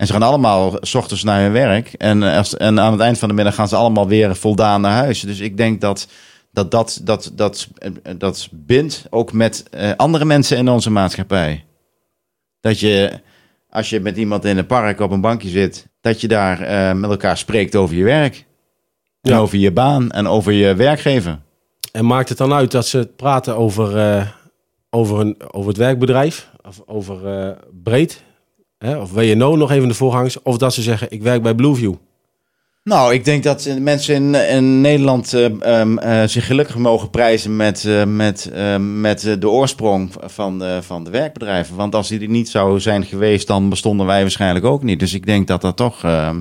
En 0.02 0.08
ze 0.08 0.14
gaan 0.14 0.22
allemaal 0.24 0.78
s 0.80 0.96
ochtends 0.96 1.24
naar 1.24 1.42
hun 1.42 1.52
werk. 1.52 1.94
En, 1.94 2.24
als, 2.24 2.58
en 2.58 2.80
aan 2.80 2.92
het 2.92 3.02
eind 3.02 3.20
van 3.20 3.30
de 3.30 3.34
middag 3.36 3.56
gaan 3.56 3.68
ze 3.68 3.76
allemaal 3.76 4.08
weer 4.08 4.36
voldaan 4.36 4.82
naar 4.82 4.92
huis. 4.92 5.20
Dus 5.20 5.40
ik 5.40 5.58
denk 5.58 5.82
dat 5.82 6.08
dat, 6.52 6.72
dat, 6.72 7.02
dat, 7.04 7.32
dat, 7.36 7.68
dat 8.18 8.50
bindt 8.52 9.06
ook 9.10 9.34
met 9.34 9.70
eh, 9.70 9.92
andere 9.98 10.26
mensen 10.26 10.58
in 10.58 10.70
onze 10.70 10.90
maatschappij. 10.90 11.66
Dat 12.60 12.80
je, 12.80 13.20
als 13.70 13.90
je 13.90 14.00
met 14.00 14.18
iemand 14.18 14.46
in 14.46 14.58
een 14.58 14.66
park 14.66 15.00
op 15.00 15.12
een 15.12 15.22
bankje 15.22 15.50
zit, 15.50 15.88
dat 16.02 16.22
je 16.22 16.28
daar 16.28 16.62
eh, 16.62 16.94
met 16.94 17.10
elkaar 17.10 17.38
spreekt 17.38 17.76
over 17.76 17.96
je 17.96 18.04
werk. 18.04 18.46
En 19.22 19.32
Ja. 19.32 19.38
over 19.38 19.58
je 19.58 19.72
baan 19.72 20.12
en 20.12 20.28
over 20.28 20.52
je 20.52 20.76
werkgever. 20.76 21.40
En 21.92 22.06
maakt 22.06 22.30
het 22.30 22.38
dan 22.38 22.54
uit 22.54 22.72
dat 22.72 22.88
ze 22.88 23.10
praten 23.16 23.58
over, 23.58 23.98
eh, 23.98 24.28
over, 24.90 25.20
een, 25.20 25.36
over 25.52 25.68
het 25.68 25.78
werkbedrijf, 25.78 26.50
of 26.62 26.82
over 26.86 27.28
eh, 27.28 27.58
breed, 27.84 28.24
hè, 28.82 28.98
of 28.98 29.12
WNO 29.12 29.56
nog 29.56 29.72
even 29.72 29.88
de 29.88 29.94
voorgangers, 29.94 30.42
of 30.42 30.58
dat 30.58 30.74
ze 30.74 30.82
zeggen, 30.82 31.12
ik 31.12 31.22
werk 31.22 31.42
bij 31.42 31.56
Blueview. 31.56 31.94
Nou, 32.84 33.14
ik 33.14 33.26
denk 33.26 33.44
dat 33.44 33.70
mensen 33.80 34.16
in, 34.16 34.36
in 34.50 34.82
Nederland 34.82 35.34
eh, 35.34 35.80
ehm, 35.80 35.98
eh, 35.98 36.28
zich 36.28 36.46
gelukkig 36.46 36.78
mogen 36.78 37.10
prijzen 37.10 37.56
met, 37.56 37.86
eh, 37.86 38.04
met, 38.04 38.50
eh, 38.54 38.78
met 38.78 39.36
de 39.40 39.50
oorsprong 39.50 40.14
van 40.24 40.60
de, 40.60 40.80
van 40.82 41.04
de 41.04 41.10
werkbedrijven. 41.10 41.76
Want 41.76 41.96
als 41.96 42.08
die 42.08 42.22
er 42.22 42.28
niet 42.28 42.50
zou 42.50 42.80
zijn 42.80 43.06
geweest, 43.06 43.48
dan 43.48 43.70
bestonden 43.70 44.06
wij 44.06 44.22
waarschijnlijk 44.22 44.66
ook 44.66 44.84
niet. 44.84 45.00
Dus 45.00 45.14
ik 45.14 45.26
denk 45.26 45.48
dat 45.48 45.62
dat 45.62 45.78
toch 45.78 46.04
ehm, 46.04 46.40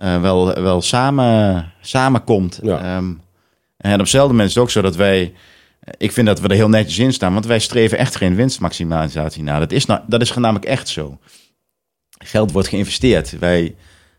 eh, 0.00 0.20
wel, 0.20 0.54
wel 0.54 0.82
samen, 0.82 1.72
samenkomt. 1.80 2.60
Ja. 2.62 2.78
Ehm, 2.78 3.12
en 3.76 3.92
op 3.92 3.98
hetzelfde 3.98 4.30
moment 4.30 4.48
is 4.48 4.54
het 4.54 4.62
ook 4.62 4.70
zo 4.70 4.82
dat 4.82 4.96
wij... 4.96 5.32
Ik 5.96 6.12
vind 6.12 6.26
dat 6.26 6.40
we 6.40 6.48
er 6.48 6.54
heel 6.54 6.68
netjes 6.68 6.98
in 6.98 7.12
staan, 7.12 7.32
want 7.32 7.46
wij 7.46 7.58
streven 7.58 7.98
echt 7.98 8.16
geen 8.16 8.34
winstmaximalisatie 8.34 9.42
na. 9.42 9.58
Dat 9.58 9.72
is, 9.72 9.86
nou, 9.86 10.00
dat 10.06 10.20
is 10.20 10.34
namelijk 10.34 10.64
echt 10.64 10.88
zo. 10.88 11.18
Geld 12.24 12.52
wordt 12.52 12.68
geïnvesteerd. 12.68 13.38
Wij, 13.38 13.74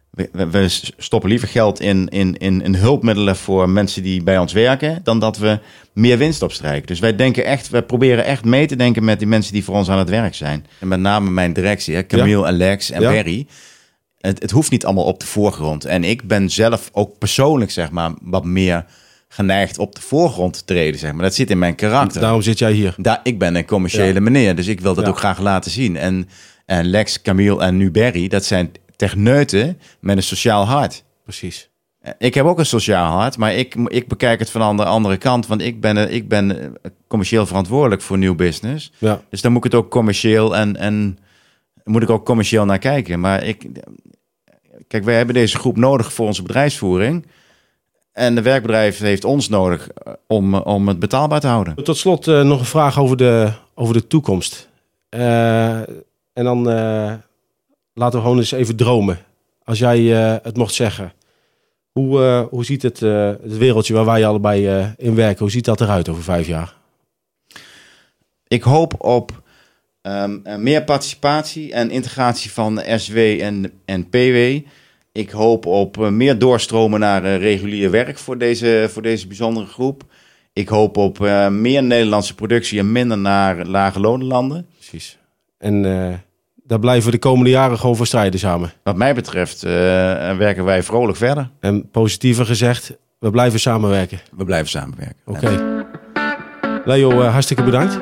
we, 0.09 0.29
we- 0.31 0.49
we 0.49 0.67
stoppen 0.97 1.29
liever 1.29 1.47
geld 1.47 1.79
in, 1.79 2.07
in, 2.09 2.37
in, 2.37 2.61
in 2.61 2.75
hulpmiddelen 2.75 3.35
voor 3.35 3.69
mensen 3.69 4.03
die 4.03 4.23
bij 4.23 4.37
ons 4.37 4.53
werken, 4.53 4.99
dan 5.03 5.19
dat 5.19 5.37
we 5.37 5.59
meer 5.93 6.17
winst 6.17 6.41
opstrijken. 6.41 6.87
Dus 6.87 6.99
wij 6.99 7.15
denken 7.15 7.45
echt, 7.45 7.69
wij 7.69 7.81
proberen 7.83 8.25
echt 8.25 8.45
mee 8.45 8.65
te 8.67 8.75
denken 8.75 9.03
met 9.03 9.19
die 9.19 9.27
mensen 9.27 9.53
die 9.53 9.63
voor 9.63 9.75
ons 9.75 9.89
aan 9.89 9.97
het 9.99 10.09
werk 10.09 10.35
zijn. 10.35 10.65
En 10.79 10.87
met 10.87 10.99
name 10.99 11.29
mijn 11.29 11.53
directie, 11.53 11.95
hè, 11.95 12.05
Camille 12.05 12.45
en 12.45 12.53
Lex 12.57 12.91
en 12.91 13.01
Ja. 13.01 13.11
Barry. 13.11 13.47
Het, 14.19 14.41
het 14.41 14.51
hoeft 14.51 14.71
niet 14.71 14.85
allemaal 14.85 15.03
op 15.05 15.19
de 15.19 15.25
voorgrond. 15.25 15.85
En 15.85 16.03
ik 16.03 16.27
ben 16.27 16.49
zelf 16.49 16.89
ook 16.91 17.17
persoonlijk, 17.17 17.71
zeg 17.71 17.91
maar, 17.91 18.11
wat 18.21 18.45
meer 18.45 18.85
geneigd 19.27 19.77
op 19.77 19.95
de 19.95 20.01
voorgrond 20.01 20.53
te 20.53 20.63
treden, 20.65 20.99
zeg 20.99 21.11
maar. 21.13 21.23
Dat 21.23 21.35
zit 21.35 21.49
in 21.49 21.59
mijn 21.59 21.75
karakter. 21.75 22.21
Daarom 22.21 22.41
zit 22.41 22.59
jij 22.59 22.71
hier. 22.71 22.93
Daar, 22.97 23.19
ik 23.23 23.39
ben 23.39 23.55
een 23.55 23.65
commerciële 23.65 24.13
Ja. 24.13 24.19
meneer, 24.19 24.55
dus 24.55 24.67
ik 24.67 24.79
wil 24.81 24.93
dat 24.93 25.05
ook 25.07 25.17
graag 25.17 25.39
laten 25.39 25.71
zien. 25.71 25.97
En, 25.97 26.29
en 26.65 26.85
Lex, 26.85 27.21
Camille 27.21 27.61
en 27.61 27.77
nu 27.77 27.91
Barry, 27.91 28.27
dat 28.27 28.45
zijn 28.45 28.71
techneuten 28.95 29.79
met 29.99 30.17
een 30.17 30.23
sociaal 30.23 30.65
hart. 30.65 31.03
Precies. 31.23 31.69
Ik 32.17 32.33
heb 32.33 32.45
ook 32.45 32.59
een 32.59 32.65
sociaal 32.65 33.11
hart, 33.11 33.37
maar 33.37 33.53
ik, 33.53 33.75
ik 33.75 34.07
bekijk 34.07 34.39
het 34.39 34.49
van 34.49 34.77
de 34.77 34.85
andere 34.85 35.17
kant. 35.17 35.47
Want 35.47 35.61
ik 35.61 35.81
ben, 35.81 35.97
eh, 35.97 36.15
ik 36.15 36.27
ben 36.27 36.51
eh, 36.51 36.91
commercieel 37.07 37.45
verantwoordelijk 37.45 38.01
voor 38.01 38.17
nieuw 38.17 38.35
business. 38.35 38.91
Ja. 38.97 39.21
Dus 39.29 39.41
dan 39.41 39.51
moet 39.51 39.65
ik 39.65 39.71
het 39.71 39.81
ook 39.81 39.89
commercieel 39.89 40.55
en, 40.55 40.75
en 40.75 41.19
moet 41.83 42.03
ik 42.03 42.09
ook 42.09 42.25
commercieel 42.25 42.65
naar 42.65 42.79
kijken. 42.79 43.19
Maar 43.19 43.43
ik, 43.43 43.67
kijk, 44.87 45.03
wij 45.03 45.15
hebben 45.15 45.35
deze 45.35 45.57
groep 45.57 45.77
nodig 45.77 46.13
voor 46.13 46.25
onze 46.25 46.41
bedrijfsvoering. 46.41 47.25
En 48.11 48.35
de 48.35 48.41
werkbedrijf 48.41 48.99
heeft 48.99 49.23
ons 49.23 49.49
nodig 49.49 49.89
eh, 49.89 50.13
om, 50.27 50.55
om 50.55 50.87
het 50.87 50.99
betaalbaar 50.99 51.39
te 51.39 51.47
houden. 51.47 51.83
Tot 51.83 51.97
slot 51.97 52.25
nog 52.25 52.59
een 52.59 52.65
vraag 52.65 52.99
over 52.99 53.17
de, 53.17 53.51
over 53.73 53.93
de 53.93 54.07
toekomst. 54.07 54.69
Eh, 55.09 55.79
en 56.33 56.43
dan 56.43 56.69
eh, 56.69 57.13
laten 57.93 58.17
we 58.17 58.23
gewoon 58.25 58.37
eens 58.37 58.51
even 58.51 58.75
dromen. 58.75 59.19
Als 59.63 59.79
jij 59.79 60.13
eh, 60.13 60.35
het 60.43 60.57
mocht 60.57 60.73
zeggen. 60.73 61.13
Hoe, 61.91 62.23
eh, 62.23 62.43
hoe 62.49 62.65
ziet 62.65 62.81
het, 62.81 62.99
het 62.99 63.57
wereldje 63.57 63.93
waar 63.93 64.05
wij 64.05 64.25
allebei 64.25 64.93
in 64.97 65.15
werken, 65.15 65.39
hoe 65.39 65.51
ziet 65.51 65.65
dat 65.65 65.81
eruit 65.81 66.09
over 66.09 66.23
vijf 66.23 66.47
jaar? 66.47 66.75
Ik 68.47 68.63
hoop 68.63 69.03
op 69.03 69.41
ehm, 70.01 70.61
meer 70.63 70.83
participatie 70.83 71.73
en 71.73 71.91
integratie 71.91 72.51
van 72.51 72.81
SW 72.95 73.17
en, 73.17 73.71
en 73.85 74.09
PW. 74.09 74.67
Ik 75.11 75.29
hoop 75.29 75.65
op 75.65 75.97
meer 75.97 76.39
doorstromen 76.39 76.99
naar 76.99 77.37
regulier 77.37 77.91
werk 77.91 78.17
voor 78.17 78.37
deze, 78.37 78.87
voor 78.89 79.01
deze 79.01 79.27
bijzondere 79.27 79.65
groep. 79.65 80.03
Ik 80.53 80.67
hoop 80.67 80.97
op 80.97 81.19
meer 81.49 81.83
Nederlandse 81.83 82.35
productie 82.35 82.79
en 82.79 82.91
minder 82.91 83.17
naar 83.17 83.65
lage 83.65 83.99
lonenlanden. 83.99 84.67
Precies. 84.75 85.19
En 85.61 85.85
eh, 85.85 86.13
daar 86.63 86.79
blijven 86.79 87.05
we 87.05 87.11
de 87.11 87.19
komende 87.19 87.49
jaren 87.49 87.79
gewoon 87.79 87.95
voor 87.95 88.07
strijden 88.07 88.39
samen. 88.39 88.71
Wat 88.83 88.95
mij 88.95 89.13
betreft 89.13 89.63
eh, 89.63 89.71
werken 90.37 90.63
wij 90.63 90.83
vrolijk 90.83 91.17
verder. 91.17 91.49
En 91.59 91.89
positiever 91.91 92.45
gezegd, 92.45 92.97
we 93.19 93.31
blijven 93.31 93.59
samenwerken. 93.59 94.19
We 94.37 94.43
blijven 94.45 94.69
samenwerken. 94.69 95.15
Oké. 95.25 95.85
Leo, 96.85 97.21
eh, 97.21 97.31
hartstikke 97.31 97.63
bedankt. 97.63 97.99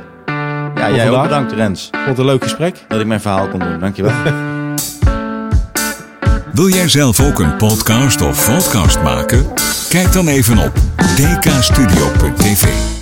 Ja, 0.76 0.92
jij 0.92 1.10
ook 1.10 1.24
bedankt 1.24 1.52
Rens 1.52 1.90
Vond 1.92 2.06
het 2.08 2.18
een 2.18 2.26
leuk 2.26 2.44
gesprek. 2.44 2.86
dat 2.88 3.00
ik 3.00 3.08
mijn 3.08 3.22
verhaal 3.22 3.48
kon 3.48 3.60
doen. 3.60 3.80
Dankjewel. 3.80 4.14
Wil 6.54 6.70
jij 6.70 6.88
zelf 6.88 7.20
ook 7.20 7.40
een 7.40 7.56
podcast 7.56 8.22
of 8.22 8.46
podcast 8.46 9.02
maken? 9.02 9.46
Kijk 9.90 10.14
dan 10.14 10.28
even 10.28 10.58
op 10.58 10.74
dkstudio.tv. 11.16 12.99